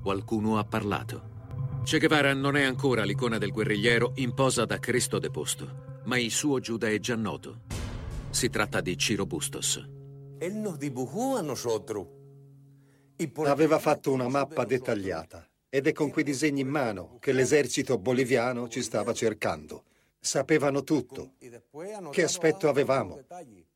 Qualcuno 0.02 0.58
ha 0.58 0.64
parlato. 0.64 1.36
Che 1.84 1.98
Guevara 1.98 2.34
non 2.34 2.56
è 2.56 2.64
ancora 2.64 3.04
l'icona 3.04 3.38
del 3.38 3.52
guerrigliero 3.52 4.12
in 4.16 4.34
posa 4.34 4.64
da 4.64 4.78
Cristo 4.78 5.18
deposto 5.18 5.88
ma 6.08 6.18
il 6.18 6.30
suo 6.30 6.58
Giuda 6.58 6.88
è 6.88 6.98
già 6.98 7.14
noto. 7.14 7.60
Si 8.30 8.48
tratta 8.48 8.80
di 8.80 8.96
Ciro 8.96 9.26
Bustos. 9.26 9.86
Aveva 13.44 13.78
fatto 13.78 14.12
una 14.12 14.28
mappa 14.28 14.64
dettagliata 14.64 15.47
ed 15.68 15.86
è 15.86 15.92
con 15.92 16.10
quei 16.10 16.24
disegni 16.24 16.60
in 16.60 16.68
mano 16.68 17.18
che 17.20 17.32
l'esercito 17.32 17.98
boliviano 17.98 18.68
ci 18.68 18.82
stava 18.82 19.12
cercando. 19.12 19.84
Sapevano 20.18 20.82
tutto. 20.82 21.32
Che 22.10 22.22
aspetto 22.22 22.68
avevamo? 22.68 23.20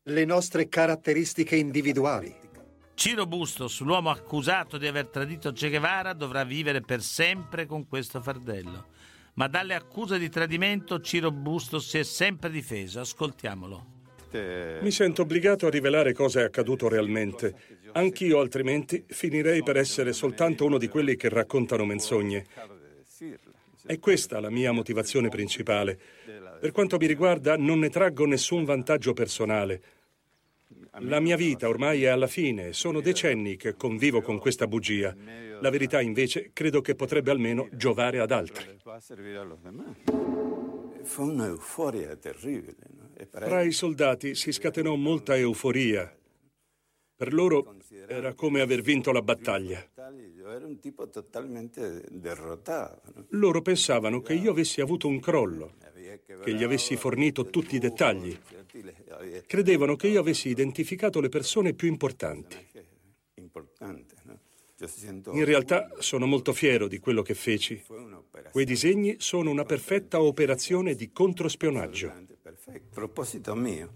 Le 0.03 0.25
nostre 0.25 0.69
caratteristiche 0.69 1.57
individuali. 1.57 2.35
Ciro 2.95 3.27
Bustos, 3.27 3.81
l'uomo 3.81 4.11
accusato 4.11 4.77
di 4.79 4.87
aver 4.87 5.09
tradito 5.09 5.53
Che 5.53 5.69
Guevara, 5.69 6.13
dovrà 6.13 6.45
vivere 6.45 6.81
per 6.81 7.03
sempre 7.03 7.67
con 7.67 7.87
questo 7.87 8.21
fardello 8.21 8.91
ma 9.35 9.49
dalle 9.49 9.75
accuse 9.75 10.19
di 10.19 10.29
tradimento 10.29 11.01
Ciro 11.01 11.31
Bustos 11.31 11.89
si 11.89 11.99
è 11.99 12.03
sempre 12.03 12.51
difeso. 12.51 13.01
Ascoltiamolo. 13.01 14.01
Mi 14.81 14.91
sento 14.91 15.23
obbligato 15.23 15.67
a 15.67 15.71
rivelare 15.71 16.13
cosa 16.13 16.41
è 16.41 16.45
accaduto 16.45 16.89
realmente. 16.89 17.55
Anch'io 17.93 18.41
altrimenti 18.41 19.05
finirei 19.07 19.63
per 19.63 19.77
essere 19.77 20.13
soltanto 20.13 20.65
uno 20.65 20.79
di 20.79 20.89
quelli 20.89 21.17
che 21.17 21.29
raccontano 21.29 21.85
menzogne. 21.85 22.47
È 23.85 23.99
questa 23.99 24.41
la 24.41 24.51
mia 24.51 24.73
motivazione 24.73 25.29
principale. 25.29 25.99
Per 26.61 26.71
quanto 26.71 26.97
mi 26.97 27.07
riguarda 27.07 27.57
non 27.57 27.81
ne 27.81 27.91
traggo 27.91 28.25
nessun 28.25 28.65
vantaggio 28.65 29.13
personale. 29.13 29.83
La 31.01 31.21
mia 31.21 31.37
vita 31.37 31.69
ormai 31.69 32.05
è 32.05 32.09
alla 32.09 32.27
fine, 32.27 32.73
sono 32.73 33.01
decenni 33.01 33.57
che 33.57 33.75
convivo 33.75 34.21
con 34.21 34.39
questa 34.39 34.67
bugia. 34.67 35.15
La 35.61 35.71
verità 35.71 36.01
invece 36.01 36.51
credo 36.53 36.81
che 36.81 36.95
potrebbe 36.95 37.31
almeno 37.31 37.69
giovare 37.73 38.19
ad 38.21 38.31
altri. 38.31 38.79
Fu 41.03 41.23
un'euforia 41.23 42.17
terribile. 42.17 43.02
Tra 43.31 43.63
i 43.63 43.73
soldati 43.73 44.35
si 44.35 44.53
scatenò 44.53 44.95
molta 44.97 45.37
euforia. 45.37 46.15
Per 47.15 47.33
loro 47.33 47.77
era 48.09 48.35
come 48.35 48.61
aver 48.61 48.81
vinto 48.83 49.13
la 49.13 49.23
battaglia. 49.23 49.87
Loro 53.29 53.63
pensavano 53.63 54.21
che 54.21 54.35
io 54.35 54.51
avessi 54.51 54.81
avuto 54.81 55.07
un 55.07 55.21
crollo, 55.21 55.75
che 56.43 56.55
gli 56.55 56.65
avessi 56.65 56.97
fornito 56.97 57.47
tutti 57.47 57.77
i 57.77 57.79
dettagli. 57.79 58.37
Credevano 59.47 59.95
che 59.95 60.09
io 60.09 60.21
avessi 60.21 60.49
identificato 60.49 61.21
le 61.21 61.29
persone 61.29 61.75
più 61.75 61.89
importanti. 61.89 62.57
In 65.31 65.45
realtà 65.45 65.91
sono 65.99 66.27
molto 66.27 66.53
fiero 66.53 66.89
di 66.89 66.99
quello 66.99 67.23
che 67.23 67.35
feci. 67.35 67.81
Quei 68.51 68.65
disegni 68.65 69.15
sono 69.21 69.51
una 69.51 69.65
perfetta 69.65 70.21
operazione 70.21 70.97
di 70.97 71.13
controspionaggio. 71.13 72.32
Proposito 72.93 73.55
mio, 73.55 73.91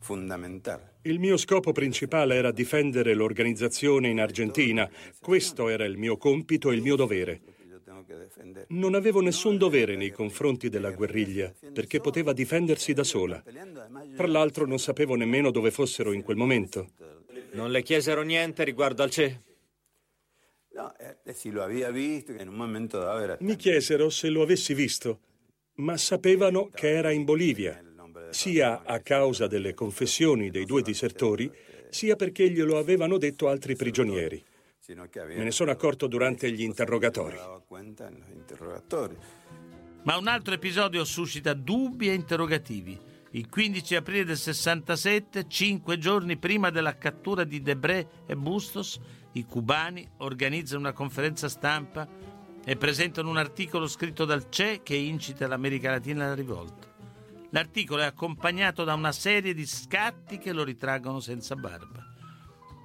fondamentale. 0.00 0.98
Il 1.02 1.18
mio 1.18 1.36
scopo 1.36 1.72
principale 1.72 2.34
era 2.34 2.52
difendere 2.52 3.14
l'organizzazione 3.14 4.08
in 4.08 4.20
Argentina. 4.20 4.88
Questo 5.20 5.68
era 5.68 5.84
il 5.84 5.96
mio 5.96 6.16
compito 6.16 6.70
e 6.70 6.74
il 6.74 6.82
mio 6.82 6.96
dovere. 6.96 7.40
Non 8.68 8.94
avevo 8.94 9.20
nessun 9.20 9.56
dovere 9.56 9.96
nei 9.96 10.10
confronti 10.10 10.68
della 10.68 10.90
guerriglia, 10.92 11.52
perché 11.72 12.00
poteva 12.00 12.32
difendersi 12.32 12.92
da 12.92 13.04
sola. 13.04 13.42
Tra 14.16 14.26
l'altro 14.26 14.66
non 14.66 14.78
sapevo 14.78 15.14
nemmeno 15.14 15.50
dove 15.50 15.70
fossero 15.70 16.12
in 16.12 16.22
quel 16.22 16.36
momento. 16.36 16.90
Non 17.52 17.70
le 17.70 17.82
chiesero 17.82 18.22
niente 18.22 18.64
riguardo 18.64 19.02
al 19.02 19.10
CE? 19.10 19.42
Eh, 20.98 21.16
Mi 23.40 23.56
chiesero 23.56 24.08
se 24.08 24.28
lo 24.28 24.42
avessi 24.42 24.72
visto, 24.72 25.20
ma 25.76 25.96
sapevano 25.96 26.70
che 26.72 26.90
era 26.90 27.10
in 27.10 27.24
Bolivia, 27.24 27.82
sia 28.30 28.82
a 28.84 29.00
causa 29.00 29.46
delle 29.46 29.74
confessioni 29.74 30.50
dei 30.50 30.64
due 30.64 30.82
disertori, 30.82 31.50
sia 31.90 32.16
perché 32.16 32.50
glielo 32.50 32.78
avevano 32.78 33.18
detto 33.18 33.48
altri 33.48 33.76
prigionieri. 33.76 34.42
Me 34.94 35.44
ne 35.44 35.50
sono 35.50 35.70
accorto 35.70 36.06
durante 36.06 36.50
gli 36.50 36.62
interrogatori. 36.62 37.36
Ma 40.02 40.16
un 40.16 40.26
altro 40.26 40.54
episodio 40.54 41.04
suscita 41.04 41.52
dubbi 41.52 42.08
e 42.08 42.14
interrogativi. 42.14 42.98
Il 43.32 43.48
15 43.48 43.94
aprile 43.94 44.24
del 44.24 44.36
67, 44.36 45.46
cinque 45.46 45.98
giorni 45.98 46.36
prima 46.36 46.70
della 46.70 46.98
cattura 46.98 47.44
di 47.44 47.62
Debré 47.62 48.08
e 48.26 48.34
Bustos, 48.34 48.98
i 49.32 49.44
cubani 49.44 50.08
organizzano 50.18 50.80
una 50.80 50.92
conferenza 50.92 51.48
stampa 51.48 52.08
e 52.64 52.76
presentano 52.76 53.30
un 53.30 53.36
articolo 53.36 53.86
scritto 53.86 54.24
dal 54.24 54.48
CE 54.48 54.80
che 54.82 54.96
incita 54.96 55.46
l'America 55.46 55.90
Latina 55.90 56.24
alla 56.24 56.34
rivolta. 56.34 56.89
L'articolo 57.50 58.02
è 58.02 58.06
accompagnato 58.06 58.84
da 58.84 58.94
una 58.94 59.12
serie 59.12 59.54
di 59.54 59.66
scatti 59.66 60.38
che 60.38 60.52
lo 60.52 60.62
ritraggono 60.62 61.20
senza 61.20 61.56
barba. 61.56 62.06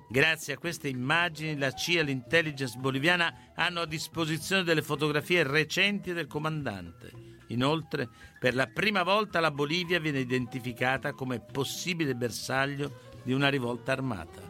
Grazie 0.10 0.54
a 0.54 0.58
queste 0.58 0.88
immagini 0.88 1.58
la 1.58 1.72
CIA 1.72 2.02
e 2.02 2.04
l'intelligence 2.04 2.78
boliviana 2.78 3.52
hanno 3.56 3.82
a 3.82 3.86
disposizione 3.86 4.64
delle 4.64 4.82
fotografie 4.82 5.44
recenti 5.44 6.14
del 6.14 6.28
comandante. 6.28 7.12
Inoltre, 7.48 8.10
per 8.40 8.56
la 8.56 8.68
prima 8.68 9.04
volta 9.04 9.40
la 9.40 9.52
Bolivia 9.52 10.00
viene 10.00 10.20
identificata 10.20 11.14
come 11.14 11.40
possibile 11.40 12.16
bersaglio 12.16 13.14
di 13.24 13.34
una 13.34 13.50
rivolta 13.50 13.92
armata. 13.92 14.42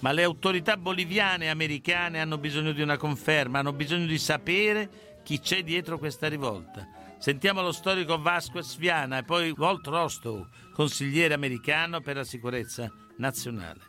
Ma 0.00 0.12
le 0.12 0.22
autorità 0.22 0.76
boliviane 0.76 1.46
e 1.46 1.48
americane 1.48 2.20
hanno 2.20 2.38
bisogno 2.38 2.72
di 2.72 2.82
una 2.82 2.96
conferma, 2.96 3.60
hanno 3.60 3.72
bisogno 3.72 4.06
di 4.06 4.18
sapere 4.18 5.20
chi 5.22 5.40
c'è 5.40 5.62
dietro 5.62 5.98
questa 5.98 6.28
rivolta. 6.28 6.93
Sentiamo 7.24 7.62
lo 7.62 7.72
storico 7.72 8.20
Vasquez 8.20 8.76
Viana 8.76 9.16
e 9.16 9.24
poi 9.24 9.50
Walt 9.52 9.86
Rostow, 9.86 10.46
consigliere 10.74 11.32
americano 11.32 12.02
per 12.02 12.16
la 12.16 12.22
sicurezza 12.22 12.92
nazionale. 13.16 13.80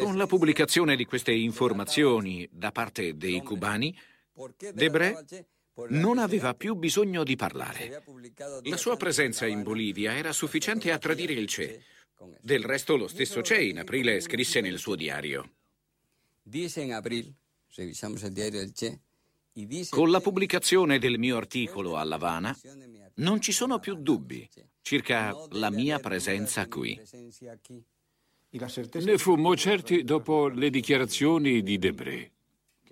Con 0.00 0.16
la 0.16 0.26
pubblicazione 0.26 0.96
di 0.96 1.04
queste 1.04 1.32
informazioni 1.32 2.48
da 2.50 2.72
parte 2.72 3.14
dei 3.18 3.42
cubani, 3.42 3.94
Debré 4.72 5.22
non 5.88 6.16
aveva 6.16 6.54
più 6.54 6.76
bisogno 6.76 7.24
di 7.24 7.36
parlare. 7.36 8.02
La 8.62 8.78
sua 8.78 8.96
presenza 8.96 9.44
in 9.44 9.62
Bolivia 9.62 10.16
era 10.16 10.32
sufficiente 10.32 10.92
a 10.92 10.96
tradire 10.96 11.34
il 11.34 11.46
CE. 11.46 11.82
Del 12.40 12.64
resto 12.64 12.96
lo 12.96 13.06
stesso 13.06 13.42
CE 13.42 13.62
in 13.62 13.80
aprile 13.80 14.18
scrisse 14.20 14.62
nel 14.62 14.78
suo 14.78 14.94
diario. 14.94 15.56
Dice 16.42 16.80
in 16.80 16.94
aprile, 16.94 17.34
revisamos 17.74 18.22
il 18.22 18.32
diario 18.32 18.60
del 18.60 18.72
CE, 18.72 18.98
Con 19.90 20.10
la 20.10 20.20
pubblicazione 20.20 20.98
del 20.98 21.18
mio 21.18 21.36
articolo 21.36 21.96
a 21.96 22.04
Lavana 22.04 22.56
non 23.16 23.40
ci 23.40 23.52
sono 23.52 23.78
più 23.78 23.94
dubbi 23.96 24.48
circa 24.82 25.34
la 25.50 25.70
mia 25.70 25.98
presenza 25.98 26.66
qui. 26.68 27.00
Ne 28.50 29.18
fummo 29.18 29.56
certi 29.56 30.04
dopo 30.04 30.48
le 30.48 30.68
dichiarazioni 30.68 31.62
di 31.62 31.78
Debré, 31.78 32.30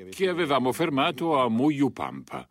che 0.09 0.29
avevamo 0.29 0.73
fermato 0.73 1.39
a 1.39 1.49
Muyupampa. 1.51 2.49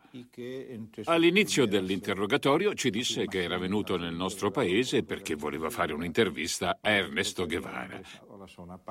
All'inizio 1.05 1.65
dell'interrogatorio 1.65 2.75
ci 2.75 2.91
disse 2.91 3.25
che 3.25 3.41
era 3.41 3.57
venuto 3.57 3.97
nel 3.97 4.13
nostro 4.13 4.51
paese 4.51 5.03
perché 5.03 5.33
voleva 5.33 5.71
fare 5.71 5.93
un'intervista 5.93 6.77
a 6.79 6.89
Ernesto 6.91 7.47
Guevara 7.47 7.99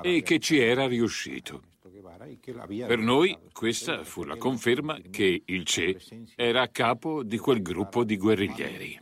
e 0.02 0.22
che 0.22 0.40
ci 0.40 0.58
era 0.58 0.88
riuscito. 0.88 1.62
Per 2.86 2.98
noi 2.98 3.36
questa 3.52 4.04
fu 4.04 4.22
la 4.22 4.36
conferma 4.36 4.98
che 5.10 5.42
il 5.44 5.64
CE 5.64 5.98
era 6.36 6.62
a 6.62 6.68
capo 6.68 7.24
di 7.24 7.38
quel 7.38 7.60
gruppo 7.60 8.04
di 8.04 8.16
guerriglieri. 8.16 9.00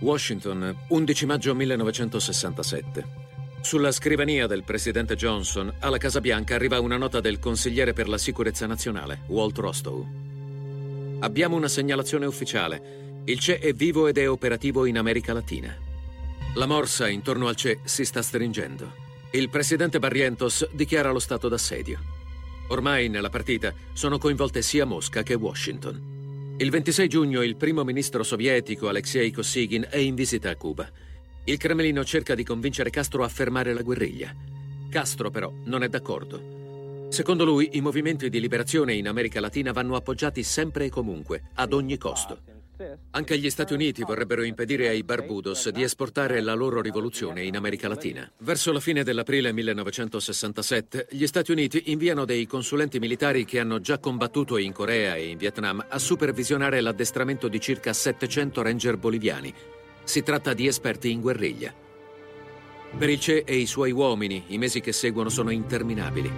Washington, 0.00 0.76
11 0.88 1.26
maggio 1.26 1.54
1967. 1.54 3.26
Sulla 3.60 3.92
scrivania 3.92 4.46
del 4.46 4.64
presidente 4.64 5.14
Johnson 5.16 5.72
alla 5.80 5.98
Casa 5.98 6.20
Bianca 6.20 6.54
arriva 6.54 6.80
una 6.80 6.96
nota 6.96 7.20
del 7.20 7.38
consigliere 7.38 7.92
per 7.92 8.08
la 8.08 8.18
sicurezza 8.18 8.66
nazionale, 8.66 9.22
Walt 9.28 9.58
Rostow. 9.58 10.06
Abbiamo 11.20 11.56
una 11.56 11.68
segnalazione 11.68 12.26
ufficiale. 12.26 13.22
Il 13.24 13.38
CE 13.38 13.58
è 13.58 13.72
vivo 13.72 14.06
ed 14.06 14.18
è 14.18 14.28
operativo 14.28 14.86
in 14.86 14.98
America 14.98 15.32
Latina. 15.32 15.76
La 16.54 16.66
morsa 16.66 17.08
intorno 17.08 17.48
al 17.48 17.56
CE 17.56 17.80
si 17.84 18.04
sta 18.04 18.22
stringendo. 18.22 19.06
Il 19.30 19.50
presidente 19.50 19.98
Barrientos 19.98 20.66
dichiara 20.72 21.10
lo 21.10 21.18
stato 21.18 21.48
d'assedio. 21.48 22.00
Ormai 22.68 23.10
nella 23.10 23.28
partita 23.28 23.74
sono 23.92 24.16
coinvolte 24.16 24.62
sia 24.62 24.86
Mosca 24.86 25.22
che 25.22 25.34
Washington. 25.34 26.54
Il 26.56 26.70
26 26.70 27.08
giugno 27.08 27.42
il 27.42 27.56
primo 27.56 27.84
ministro 27.84 28.22
sovietico 28.22 28.88
Alexei 28.88 29.30
Kosygin 29.30 29.86
è 29.90 29.98
in 29.98 30.14
visita 30.14 30.48
a 30.48 30.56
Cuba. 30.56 30.90
Il 31.44 31.58
Cremlino 31.58 32.04
cerca 32.04 32.34
di 32.34 32.42
convincere 32.42 32.88
Castro 32.88 33.22
a 33.22 33.28
fermare 33.28 33.74
la 33.74 33.82
guerriglia. 33.82 34.34
Castro 34.88 35.30
però 35.30 35.52
non 35.64 35.82
è 35.82 35.88
d'accordo. 35.90 37.06
Secondo 37.10 37.44
lui 37.44 37.68
i 37.72 37.82
movimenti 37.82 38.30
di 38.30 38.40
liberazione 38.40 38.94
in 38.94 39.08
America 39.08 39.40
Latina 39.40 39.72
vanno 39.72 39.94
appoggiati 39.94 40.42
sempre 40.42 40.86
e 40.86 40.88
comunque, 40.88 41.50
ad 41.56 41.74
ogni 41.74 41.98
costo. 41.98 42.57
Anche 43.10 43.38
gli 43.38 43.50
Stati 43.50 43.72
Uniti 43.72 44.04
vorrebbero 44.04 44.44
impedire 44.44 44.88
ai 44.88 45.02
Barbudos 45.02 45.68
di 45.70 45.82
esportare 45.82 46.40
la 46.40 46.54
loro 46.54 46.80
rivoluzione 46.80 47.42
in 47.42 47.56
America 47.56 47.88
Latina. 47.88 48.30
Verso 48.38 48.70
la 48.70 48.78
fine 48.78 49.02
dell'aprile 49.02 49.52
1967, 49.52 51.08
gli 51.10 51.26
Stati 51.26 51.50
Uniti 51.50 51.90
inviano 51.90 52.24
dei 52.24 52.46
consulenti 52.46 53.00
militari 53.00 53.44
che 53.44 53.58
hanno 53.58 53.80
già 53.80 53.98
combattuto 53.98 54.58
in 54.58 54.72
Corea 54.72 55.16
e 55.16 55.28
in 55.28 55.38
Vietnam 55.38 55.84
a 55.88 55.98
supervisionare 55.98 56.80
l'addestramento 56.80 57.48
di 57.48 57.58
circa 57.58 57.92
700 57.92 58.62
ranger 58.62 58.96
boliviani. 58.96 59.52
Si 60.04 60.22
tratta 60.22 60.54
di 60.54 60.68
esperti 60.68 61.10
in 61.10 61.20
guerriglia. 61.20 61.74
Per 62.96 63.08
il 63.08 63.18
CE 63.18 63.42
e 63.44 63.56
i 63.56 63.66
suoi 63.66 63.90
uomini, 63.90 64.44
i 64.48 64.58
mesi 64.58 64.80
che 64.80 64.92
seguono 64.92 65.28
sono 65.30 65.50
interminabili. 65.50 66.30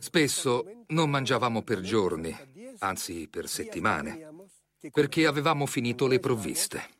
Spesso 0.00 0.64
non 0.88 1.08
mangiavamo 1.08 1.62
per 1.62 1.80
giorni 1.80 2.55
anzi 2.86 3.28
per 3.28 3.48
settimane, 3.48 4.28
perché 4.90 5.26
avevamo 5.26 5.66
finito 5.66 6.06
le 6.06 6.20
provviste. 6.20 6.94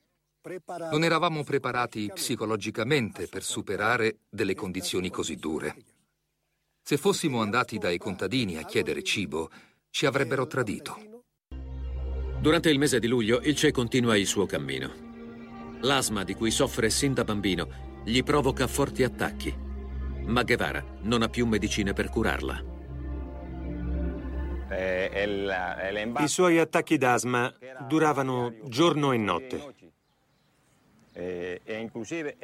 Non 0.91 1.03
eravamo 1.03 1.43
preparati 1.43 2.11
psicologicamente 2.15 3.27
per 3.27 3.43
superare 3.43 4.19
delle 4.29 4.55
condizioni 4.55 5.11
così 5.11 5.37
dure. 5.37 5.75
Se 6.83 6.97
fossimo 6.97 7.41
andati 7.41 7.79
dai 7.79 7.99
contadini 7.99 8.57
a 8.57 8.65
chiedere 8.65 9.03
cibo, 9.03 9.51
ci 9.91 10.07
avrebbero 10.07 10.47
tradito. 10.47 11.25
Durante 12.41 12.71
il 12.71 12.79
mese 12.79 13.01
di 13.01 13.09
luglio 13.09 13.41
il 13.41 13.57
CE 13.57 13.73
continua 13.73 14.17
il 14.17 14.27
suo 14.27 14.47
cammino. 14.47 15.05
L'asma 15.81 16.23
di 16.23 16.35
cui 16.35 16.53
soffre 16.53 16.91
sin 16.91 17.13
da 17.13 17.25
bambino 17.25 18.03
gli 18.05 18.23
provoca 18.23 18.69
forti 18.69 19.03
attacchi, 19.03 19.53
ma 20.27 20.45
Guevara 20.45 20.85
non 21.03 21.23
ha 21.23 21.29
più 21.29 21.45
medicine 21.45 21.93
per 21.93 22.09
curarla. 22.09 22.76
I 24.69 26.29
suoi 26.29 26.59
attacchi 26.59 26.99
d'asma 26.99 27.55
duravano 27.87 28.53
giorno 28.65 29.13
e 29.13 29.17
notte. 29.17 29.75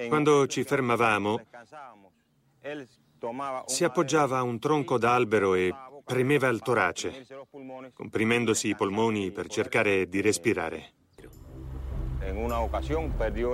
Quando 0.09 0.47
ci 0.47 0.63
fermavamo, 0.63 1.41
si 3.67 3.85
appoggiava 3.85 4.39
a 4.39 4.43
un 4.43 4.59
tronco 4.59 4.99
d'albero 4.99 5.55
e 5.55 5.75
premeva 6.05 6.49
il 6.49 6.61
torace, 6.61 7.27
comprimendosi 7.93 8.69
i 8.69 8.77
polmoni 8.77 9.31
per 9.33 9.49
cercare 9.49 10.09
di 10.09 10.21
respirare. 10.21 10.93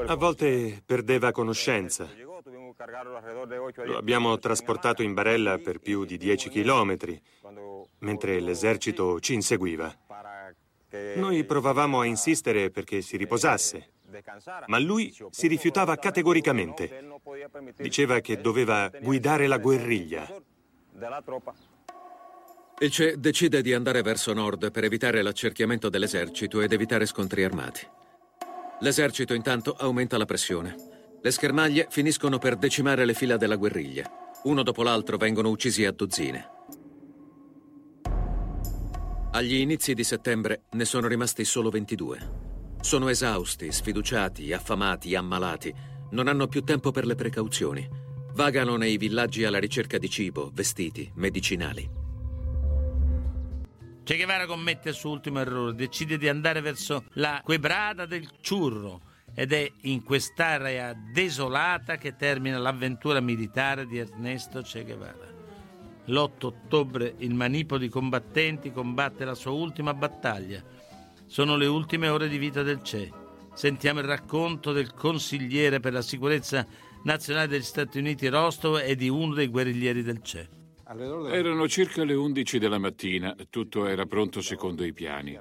A 0.06 0.14
volte 0.14 0.82
perdeva 0.84 1.32
conoscenza. 1.32 2.06
Lo 3.84 3.96
abbiamo 3.96 4.38
trasportato 4.38 5.02
in 5.02 5.14
barella 5.14 5.58
per 5.58 5.78
più 5.78 6.04
di 6.04 6.16
10 6.16 6.48
chilometri 6.48 7.20
mentre 7.98 8.40
l'esercito 8.40 9.20
ci 9.20 9.34
inseguiva. 9.34 9.94
Noi 11.16 11.44
provavamo 11.44 12.00
a 12.00 12.06
insistere 12.06 12.70
perché 12.70 13.02
si 13.02 13.16
riposasse, 13.16 13.90
ma 14.66 14.78
lui 14.78 15.14
si 15.30 15.46
rifiutava 15.46 15.96
categoricamente. 15.96 17.04
Diceva 17.76 18.20
che 18.20 18.40
doveva 18.40 18.90
guidare 19.00 19.46
la 19.46 19.58
guerriglia. 19.58 20.26
Il 22.80 22.90
CE 22.90 23.18
decide 23.18 23.60
di 23.60 23.74
andare 23.74 24.02
verso 24.02 24.32
nord 24.32 24.70
per 24.70 24.84
evitare 24.84 25.20
l'accerchiamento 25.20 25.88
dell'esercito 25.88 26.60
ed 26.60 26.72
evitare 26.72 27.06
scontri 27.06 27.44
armati. 27.44 27.86
L'esercito 28.80 29.34
intanto 29.34 29.74
aumenta 29.76 30.16
la 30.16 30.24
pressione. 30.24 30.87
Le 31.20 31.32
schermaglie 31.32 31.88
finiscono 31.90 32.38
per 32.38 32.56
decimare 32.56 33.04
le 33.04 33.12
fila 33.12 33.36
della 33.36 33.56
guerriglia. 33.56 34.08
Uno 34.44 34.62
dopo 34.62 34.84
l'altro 34.84 35.16
vengono 35.16 35.48
uccisi 35.48 35.84
a 35.84 35.90
dozzine. 35.90 36.48
Agli 39.32 39.54
inizi 39.54 39.94
di 39.94 40.04
settembre 40.04 40.62
ne 40.70 40.84
sono 40.84 41.08
rimasti 41.08 41.44
solo 41.44 41.70
22. 41.70 42.46
Sono 42.80 43.08
esausti, 43.08 43.72
sfiduciati, 43.72 44.52
affamati, 44.52 45.16
ammalati. 45.16 45.74
Non 46.12 46.28
hanno 46.28 46.46
più 46.46 46.62
tempo 46.62 46.92
per 46.92 47.04
le 47.04 47.16
precauzioni. 47.16 47.86
Vagano 48.34 48.76
nei 48.76 48.96
villaggi 48.96 49.44
alla 49.44 49.58
ricerca 49.58 49.98
di 49.98 50.08
cibo, 50.08 50.52
vestiti, 50.54 51.10
medicinali. 51.16 51.90
Che 54.04 54.16
Guevara 54.16 54.46
commette 54.46 54.90
il 54.90 54.94
suo 54.94 55.10
ultimo 55.10 55.40
errore, 55.40 55.74
decide 55.74 56.16
di 56.16 56.28
andare 56.28 56.60
verso 56.60 57.04
la 57.14 57.40
quebrada 57.44 58.06
del 58.06 58.30
Ciurro 58.40 59.07
ed 59.38 59.52
è 59.52 59.70
in 59.82 60.02
quest'area 60.02 60.92
desolata 61.12 61.96
che 61.96 62.16
termina 62.16 62.58
l'avventura 62.58 63.20
militare 63.20 63.86
di 63.86 63.98
Ernesto 63.98 64.62
Che 64.62 64.82
Guevara. 64.82 65.32
L'8 66.06 66.46
ottobre 66.46 67.14
il 67.18 67.34
manipo 67.34 67.78
di 67.78 67.88
combattenti 67.88 68.72
combatte 68.72 69.24
la 69.24 69.36
sua 69.36 69.52
ultima 69.52 69.94
battaglia. 69.94 70.60
Sono 71.24 71.54
le 71.54 71.66
ultime 71.66 72.08
ore 72.08 72.26
di 72.26 72.36
vita 72.36 72.64
del 72.64 72.82
CE. 72.82 73.12
Sentiamo 73.54 74.00
il 74.00 74.06
racconto 74.06 74.72
del 74.72 74.92
consigliere 74.92 75.78
per 75.78 75.92
la 75.92 76.02
sicurezza 76.02 76.66
nazionale 77.04 77.46
degli 77.46 77.62
Stati 77.62 77.98
Uniti 77.98 78.26
Rostov 78.26 78.82
e 78.84 78.96
di 78.96 79.08
uno 79.08 79.34
dei 79.34 79.46
guerriglieri 79.46 80.02
del 80.02 80.20
CE. 80.20 80.48
Erano 80.84 81.68
circa 81.68 82.02
le 82.02 82.14
11 82.14 82.58
della 82.58 82.78
mattina, 82.78 83.36
tutto 83.48 83.86
era 83.86 84.04
pronto 84.04 84.40
secondo 84.40 84.84
i 84.84 84.92
piani. 84.92 85.38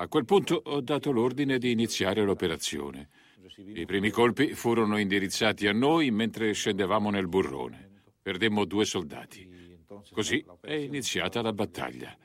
A 0.00 0.08
quel 0.08 0.24
punto 0.24 0.60
ho 0.64 0.80
dato 0.80 1.12
l'ordine 1.12 1.58
di 1.58 1.70
iniziare 1.70 2.24
l'operazione. 2.24 3.08
I 3.56 3.86
primi 3.86 4.10
colpi 4.10 4.54
furono 4.54 4.98
indirizzati 4.98 5.66
a 5.66 5.72
noi 5.72 6.10
mentre 6.10 6.52
scendevamo 6.52 7.10
nel 7.10 7.28
burrone. 7.28 8.02
Perdemmo 8.20 8.64
due 8.64 8.84
soldati. 8.84 9.76
Così 10.12 10.44
è 10.60 10.74
iniziata 10.74 11.40
la 11.40 11.52
battaglia 11.52 12.16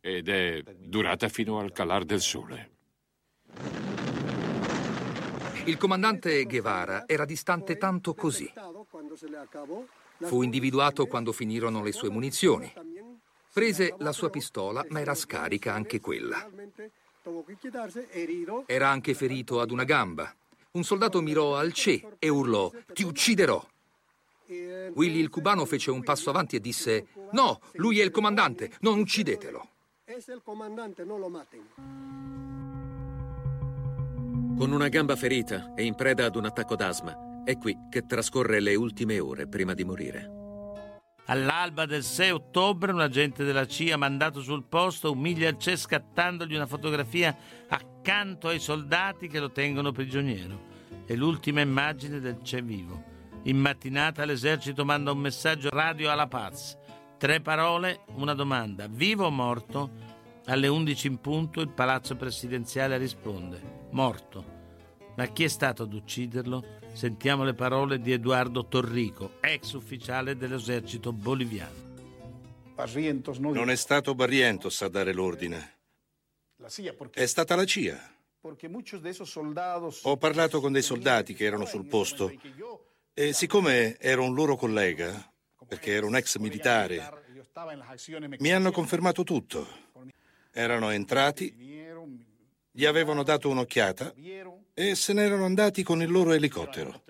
ed 0.00 0.28
è 0.28 0.62
durata 0.78 1.28
fino 1.28 1.58
al 1.58 1.72
calar 1.72 2.04
del 2.04 2.20
sole. 2.20 2.70
Il 5.64 5.76
comandante 5.76 6.42
Guevara 6.44 7.06
era 7.06 7.24
distante 7.24 7.76
tanto 7.76 8.14
così. 8.14 8.50
Fu 10.20 10.42
individuato 10.42 11.06
quando 11.06 11.32
finirono 11.32 11.82
le 11.82 11.92
sue 11.92 12.10
munizioni. 12.10 12.72
Prese 13.52 13.94
la 13.98 14.12
sua 14.12 14.30
pistola, 14.30 14.84
ma 14.88 15.00
era 15.00 15.14
scarica 15.14 15.74
anche 15.74 16.00
quella. 16.00 16.48
Era 18.66 18.88
anche 18.88 19.14
ferito 19.14 19.60
ad 19.60 19.70
una 19.70 19.84
gamba. 19.84 20.34
Un 20.74 20.84
soldato 20.84 21.20
mirò 21.20 21.56
al 21.56 21.74
CE 21.74 22.16
e 22.18 22.28
urlò: 22.30 22.70
Ti 22.94 23.02
ucciderò! 23.02 23.62
Willy 24.94 25.20
il 25.20 25.28
cubano 25.28 25.66
fece 25.66 25.90
un 25.90 26.02
passo 26.02 26.30
avanti 26.30 26.56
e 26.56 26.60
disse: 26.60 27.08
No, 27.32 27.60
lui 27.74 28.00
è 28.00 28.02
il 28.02 28.10
comandante, 28.10 28.72
non 28.80 28.98
uccidetelo. 28.98 29.68
Con 34.56 34.72
una 34.72 34.88
gamba 34.88 35.14
ferita 35.14 35.74
e 35.74 35.84
in 35.84 35.94
preda 35.94 36.24
ad 36.24 36.36
un 36.36 36.46
attacco 36.46 36.74
d'asma, 36.74 37.42
è 37.44 37.58
qui 37.58 37.76
che 37.90 38.06
trascorre 38.06 38.60
le 38.60 38.74
ultime 38.74 39.18
ore 39.18 39.46
prima 39.46 39.74
di 39.74 39.84
morire. 39.84 40.40
All'alba 41.26 41.84
del 41.84 42.02
6 42.02 42.30
ottobre 42.30 42.92
un 42.92 43.00
agente 43.00 43.44
della 43.44 43.66
CIA 43.66 43.98
mandato 43.98 44.40
sul 44.40 44.64
posto 44.64 45.12
umilia 45.12 45.50
il 45.50 45.58
CE 45.58 45.76
scattandogli 45.76 46.54
una 46.54 46.66
fotografia 46.66 47.36
accanto 48.02 48.48
ai 48.48 48.58
soldati 48.58 49.28
che 49.28 49.38
lo 49.38 49.52
tengono 49.52 49.92
prigioniero. 49.92 50.70
È 51.06 51.14
l'ultima 51.14 51.60
immagine 51.60 52.18
del 52.18 52.40
CE 52.42 52.60
vivo. 52.60 53.00
In 53.44 53.58
mattinata 53.58 54.24
l'esercito 54.24 54.84
manda 54.84 55.12
un 55.12 55.18
messaggio 55.18 55.68
radio 55.70 56.10
alla 56.10 56.26
Paz. 56.26 56.76
Tre 57.16 57.40
parole, 57.40 58.00
una 58.14 58.34
domanda. 58.34 58.88
Vivo 58.88 59.26
o 59.26 59.30
morto? 59.30 59.90
Alle 60.46 60.66
11 60.66 61.06
in 61.06 61.20
punto 61.20 61.60
il 61.60 61.68
palazzo 61.68 62.16
presidenziale 62.16 62.98
risponde. 62.98 63.86
Morto. 63.92 64.44
Ma 65.16 65.26
chi 65.26 65.44
è 65.44 65.48
stato 65.48 65.84
ad 65.84 65.92
ucciderlo? 65.92 66.80
Sentiamo 66.94 67.44
le 67.44 67.54
parole 67.54 68.00
di 68.00 68.10
Eduardo 68.10 68.66
Torrico, 68.66 69.34
ex 69.40 69.74
ufficiale 69.74 70.36
dell'esercito 70.36 71.12
boliviano. 71.12 71.90
Non 73.52 73.70
è 73.70 73.76
stato 73.76 74.16
Barrientos 74.16 74.82
a 74.82 74.88
dare 74.88 75.12
l'ordine. 75.12 75.71
È 77.12 77.26
stata 77.26 77.56
la 77.56 77.64
CIA. 77.64 78.16
Ho 80.02 80.16
parlato 80.16 80.60
con 80.60 80.72
dei 80.72 80.82
soldati 80.82 81.34
che 81.34 81.44
erano 81.44 81.64
sul 81.64 81.86
posto 81.86 82.32
e 83.14 83.32
siccome 83.32 83.96
ero 83.98 84.24
un 84.24 84.34
loro 84.34 84.56
collega, 84.56 85.32
perché 85.66 85.92
ero 85.92 86.06
un 86.06 86.16
ex 86.16 86.38
militare, 86.38 87.22
mi 88.38 88.52
hanno 88.52 88.70
confermato 88.72 89.22
tutto. 89.22 89.66
Erano 90.50 90.90
entrati, 90.90 91.54
gli 92.70 92.84
avevano 92.84 93.22
dato 93.22 93.48
un'occhiata 93.48 94.14
e 94.74 94.94
se 94.94 95.12
n'erano 95.12 95.44
andati 95.44 95.82
con 95.82 96.02
il 96.02 96.10
loro 96.10 96.32
elicottero. 96.32 97.02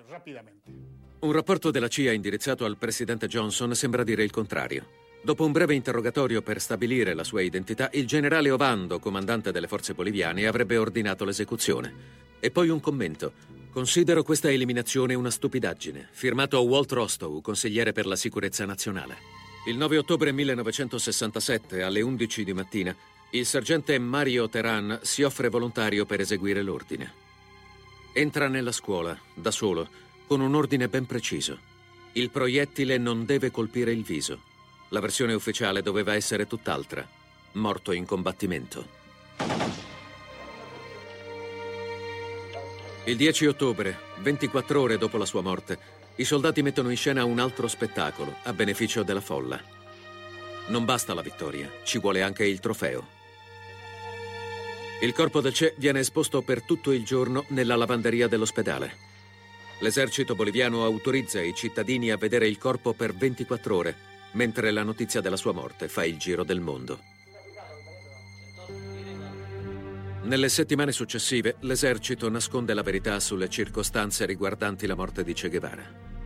Un 1.21 1.33
rapporto 1.33 1.71
della 1.71 1.89
CIA 1.89 2.13
indirizzato 2.13 2.65
al 2.65 2.77
presidente 2.77 3.27
Johnson 3.29 3.75
sembra 3.75 4.03
dire 4.03 4.25
il 4.25 4.31
contrario. 4.31 5.02
Dopo 5.25 5.45
un 5.45 5.53
breve 5.53 5.75
interrogatorio 5.75 6.43
per 6.43 6.61
stabilire 6.61 7.15
la 7.15 7.23
sua 7.23 7.43
identità, 7.43 7.89
il 7.93 8.09
generale 8.09 8.51
Ovando, 8.51 8.99
comandante 8.99 9.53
delle 9.53 9.69
forze 9.69 9.95
boliviane, 9.95 10.49
avrebbe 10.49 10.77
ordinato 10.77 11.25
l'esecuzione. 11.25 11.95
E 12.41 12.51
poi 12.51 12.71
un 12.71 12.81
commento. 12.81 13.33
Considero 13.71 14.25
questa 14.25 14.51
eliminazione 14.51 15.15
una 15.15 15.31
stupidaggine. 15.31 16.09
Firmato 16.11 16.61
Walt 16.63 16.91
Rostow, 16.91 17.41
consigliere 17.41 17.93
per 17.93 18.07
la 18.07 18.17
sicurezza 18.17 18.65
nazionale. 18.65 19.17
Il 19.69 19.77
9 19.77 19.99
ottobre 19.99 20.33
1967, 20.33 21.85
alle 21.85 22.01
11 22.01 22.43
di 22.43 22.53
mattina, 22.53 22.97
il 23.31 23.47
sergente 23.47 23.97
Mario 24.01 24.49
Teran 24.49 24.99
si 25.03 25.23
offre 25.23 25.49
volontario 25.49 26.05
per 26.05 26.19
eseguire 26.19 26.63
l'ordine. 26.63 27.13
Entra 28.13 28.49
nella 28.49 28.73
scuola, 28.73 29.17
da 29.35 29.53
solo, 29.53 29.89
con 30.27 30.41
un 30.41 30.57
ordine 30.57 30.89
ben 30.89 31.07
preciso. 31.07 31.57
Il 32.15 32.31
proiettile 32.31 32.99
non 32.99 33.25
deve 33.25 33.53
colpire 33.53 33.93
il 33.93 34.03
viso. 34.03 34.51
La 34.93 35.01
versione 35.01 35.33
ufficiale 35.33 35.81
doveva 35.81 36.15
essere 36.15 36.47
tutt'altra. 36.47 37.07
Morto 37.53 37.93
in 37.93 38.05
combattimento. 38.05 39.01
Il 43.05 43.17
10 43.17 43.47
ottobre, 43.47 43.97
24 44.19 44.81
ore 44.83 44.99
dopo 44.99 45.17
la 45.17 45.25
sua 45.25 45.41
morte, 45.41 45.79
i 46.17 46.25
soldati 46.25 46.61
mettono 46.61 46.91
in 46.91 46.99
scena 46.99 47.25
un 47.25 47.39
altro 47.39 47.69
spettacolo 47.69 48.37
a 48.43 48.53
beneficio 48.53 49.03
della 49.03 49.23
folla. 49.23 49.59
Non 50.67 50.85
basta 50.85 51.15
la 51.15 51.23
vittoria, 51.23 51.71
ci 51.85 51.99
vuole 51.99 52.21
anche 52.21 52.45
il 52.45 52.61
trofeo. 52.61 53.09
Il 55.01 55.15
corpo 55.15 55.41
del 55.41 55.55
CE 55.55 55.75
viene 55.79 56.01
esposto 56.01 56.43
per 56.43 56.63
tutto 56.63 56.93
il 56.93 57.03
giorno 57.03 57.47
nella 57.49 57.77
lavanderia 57.77 58.29
dell'ospedale. 58.29 59.11
L'esercito 59.79 60.35
boliviano 60.35 60.85
autorizza 60.85 61.41
i 61.41 61.55
cittadini 61.55 62.11
a 62.11 62.19
vedere 62.19 62.47
il 62.47 62.59
corpo 62.59 62.93
per 62.93 63.15
24 63.15 63.75
ore 63.75 64.11
mentre 64.33 64.71
la 64.71 64.83
notizia 64.83 65.21
della 65.21 65.37
sua 65.37 65.53
morte 65.53 65.89
fa 65.89 66.05
il 66.05 66.17
giro 66.19 66.45
del 66.45 66.61
mondo. 66.61 67.01
Nelle 70.25 70.49
settimane 70.49 70.93
successive, 70.93 71.57
l'esercito 71.61 72.29
nasconde 72.31 72.75
la 72.75 72.83
verità 72.83 73.19
sulle 73.19 73.49
circostanze 73.49 74.25
riguardanti 74.25 74.87
la 74.87 74.95
morte 74.95 75.25
di 75.25 75.33
Che 75.33 75.49
Guevara. 75.49 75.85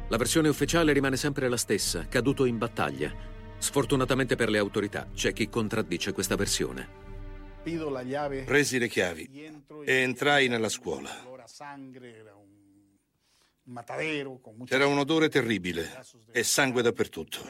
La 0.09 0.16
versione 0.19 0.49
ufficiale 0.49 0.92
rimane 0.92 1.16
sempre 1.16 1.49
la 1.49 1.57
stessa, 1.57 2.07
caduto 2.07 2.45
in 2.45 2.59
battaglia. 2.59 3.12
Sfortunatamente 3.59 4.37
per 4.37 4.51
le 4.51 4.59
autorità, 4.59 5.09
c'è 5.14 5.33
chi 5.33 5.49
contraddice 5.49 6.12
questa 6.12 6.37
versione. 6.37 7.05
Presi 8.45 8.79
le 8.79 8.88
chiavi 8.88 9.29
e 9.85 9.92
entrai 9.92 10.47
nella 10.47 10.69
scuola. 10.69 11.11
C'era 14.64 14.87
un 14.87 14.99
odore 14.99 15.29
terribile 15.29 15.90
e 16.31 16.45
sangue 16.45 16.83
dappertutto. 16.83 17.49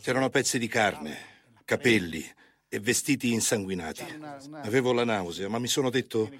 C'erano 0.00 0.28
pezzi 0.28 0.58
di 0.58 0.66
carne, 0.66 1.16
capelli 1.64 2.28
e 2.68 2.80
vestiti 2.80 3.32
insanguinati. 3.32 4.04
Avevo 4.62 4.92
la 4.92 5.04
nausea, 5.04 5.48
ma 5.48 5.60
mi 5.60 5.68
sono 5.68 5.88
detto, 5.88 6.30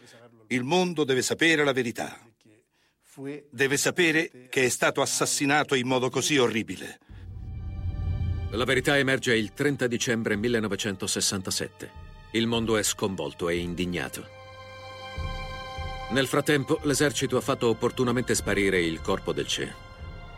il 0.49 0.65
mondo 0.65 1.05
deve 1.05 1.23
sapere 1.23 1.63
la 1.63 1.73
verità. 1.73 2.19
Deve 3.49 3.77
sapere 3.77 4.49
che 4.49 4.65
è 4.65 4.69
stato 4.69 5.03
assassinato 5.03 5.77
in 5.77 5.87
modo 5.87 6.11
così 6.11 6.37
orribile. 6.37 6.99
La 8.51 8.65
verità 8.65 8.99
emerge 8.99 9.37
il 9.37 9.53
30 9.53 9.87
dicembre 9.87 10.35
1967. 10.35 11.91
Il 12.33 12.49
mondo 12.49 12.77
è 12.77 12.83
sconvolto 12.83 13.49
e 13.49 13.57
indignato. 13.57 14.27
Nel 16.11 16.27
frattempo, 16.27 16.81
l'esercito 16.83 17.37
ha 17.37 17.41
fatto 17.41 17.69
opportunamente 17.69 18.35
sparire 18.35 18.81
il 18.83 19.01
corpo 19.01 19.33
del 19.33 19.47
CE. 19.47 19.82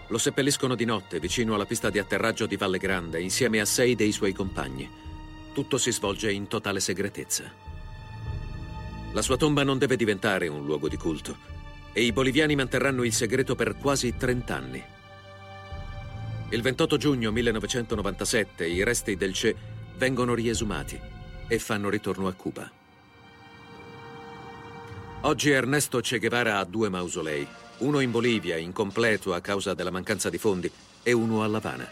Lo 0.08 0.18
seppelliscono 0.18 0.74
di 0.74 0.84
notte 0.84 1.18
vicino 1.18 1.54
alla 1.54 1.64
pista 1.64 1.88
di 1.88 1.98
atterraggio 1.98 2.46
di 2.46 2.56
Valle 2.56 2.78
Grande 2.78 3.20
insieme 3.20 3.60
a 3.60 3.64
sei 3.64 3.94
dei 3.94 4.12
suoi 4.12 4.32
compagni. 4.32 4.88
Tutto 5.54 5.78
si 5.78 5.90
svolge 5.92 6.30
in 6.30 6.46
totale 6.46 6.80
segretezza. 6.80 7.50
La 9.12 9.22
sua 9.22 9.36
tomba 9.36 9.62
non 9.62 9.78
deve 9.78 9.96
diventare 9.96 10.48
un 10.48 10.64
luogo 10.64 10.88
di 10.88 10.96
culto 10.96 11.52
e 11.92 12.02
i 12.02 12.12
boliviani 12.12 12.54
manterranno 12.54 13.02
il 13.04 13.12
segreto 13.12 13.54
per 13.54 13.76
quasi 13.76 14.14
30 14.14 14.54
anni. 14.54 14.84
Il 16.50 16.60
28 16.60 16.96
giugno 16.98 17.30
1997 17.30 18.66
i 18.66 18.84
resti 18.84 19.16
del 19.16 19.32
CE 19.32 19.56
vengono 19.96 20.34
riesumati 20.34 21.00
e 21.48 21.58
fanno 21.58 21.88
ritorno 21.88 22.26
a 22.26 22.32
Cuba. 22.34 22.70
Oggi 25.22 25.50
Ernesto 25.50 26.00
Che 26.00 26.18
Guevara 26.18 26.58
ha 26.58 26.64
due 26.64 26.90
mausolei 26.90 27.48
uno 27.78 28.00
in 28.00 28.10
Bolivia, 28.10 28.56
incompleto 28.56 29.34
a 29.34 29.40
causa 29.40 29.74
della 29.74 29.90
mancanza 29.90 30.30
di 30.30 30.38
fondi, 30.38 30.70
e 31.02 31.12
uno 31.12 31.42
a 31.42 31.46
Lavana. 31.46 31.88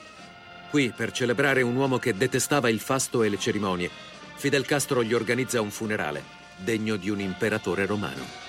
Qui, 0.71 0.93
per 0.97 1.13
celebrare 1.13 1.63
un 1.63 1.77
uomo 1.77 1.99
che 1.99 2.17
detestava 2.17 2.69
il 2.69 2.81
fasto 2.81 3.23
e 3.23 3.29
le 3.29 3.39
cerimonie, 3.39 3.91
Fidel 4.37 4.65
Castro 4.65 5.03
gli 5.03 5.13
organizza 5.13 5.61
un 5.61 5.71
funerale, 5.71 6.23
degno 6.57 6.97
di 6.97 7.11
un 7.11 7.21
imperatore 7.21 7.87
romano. 7.87 8.42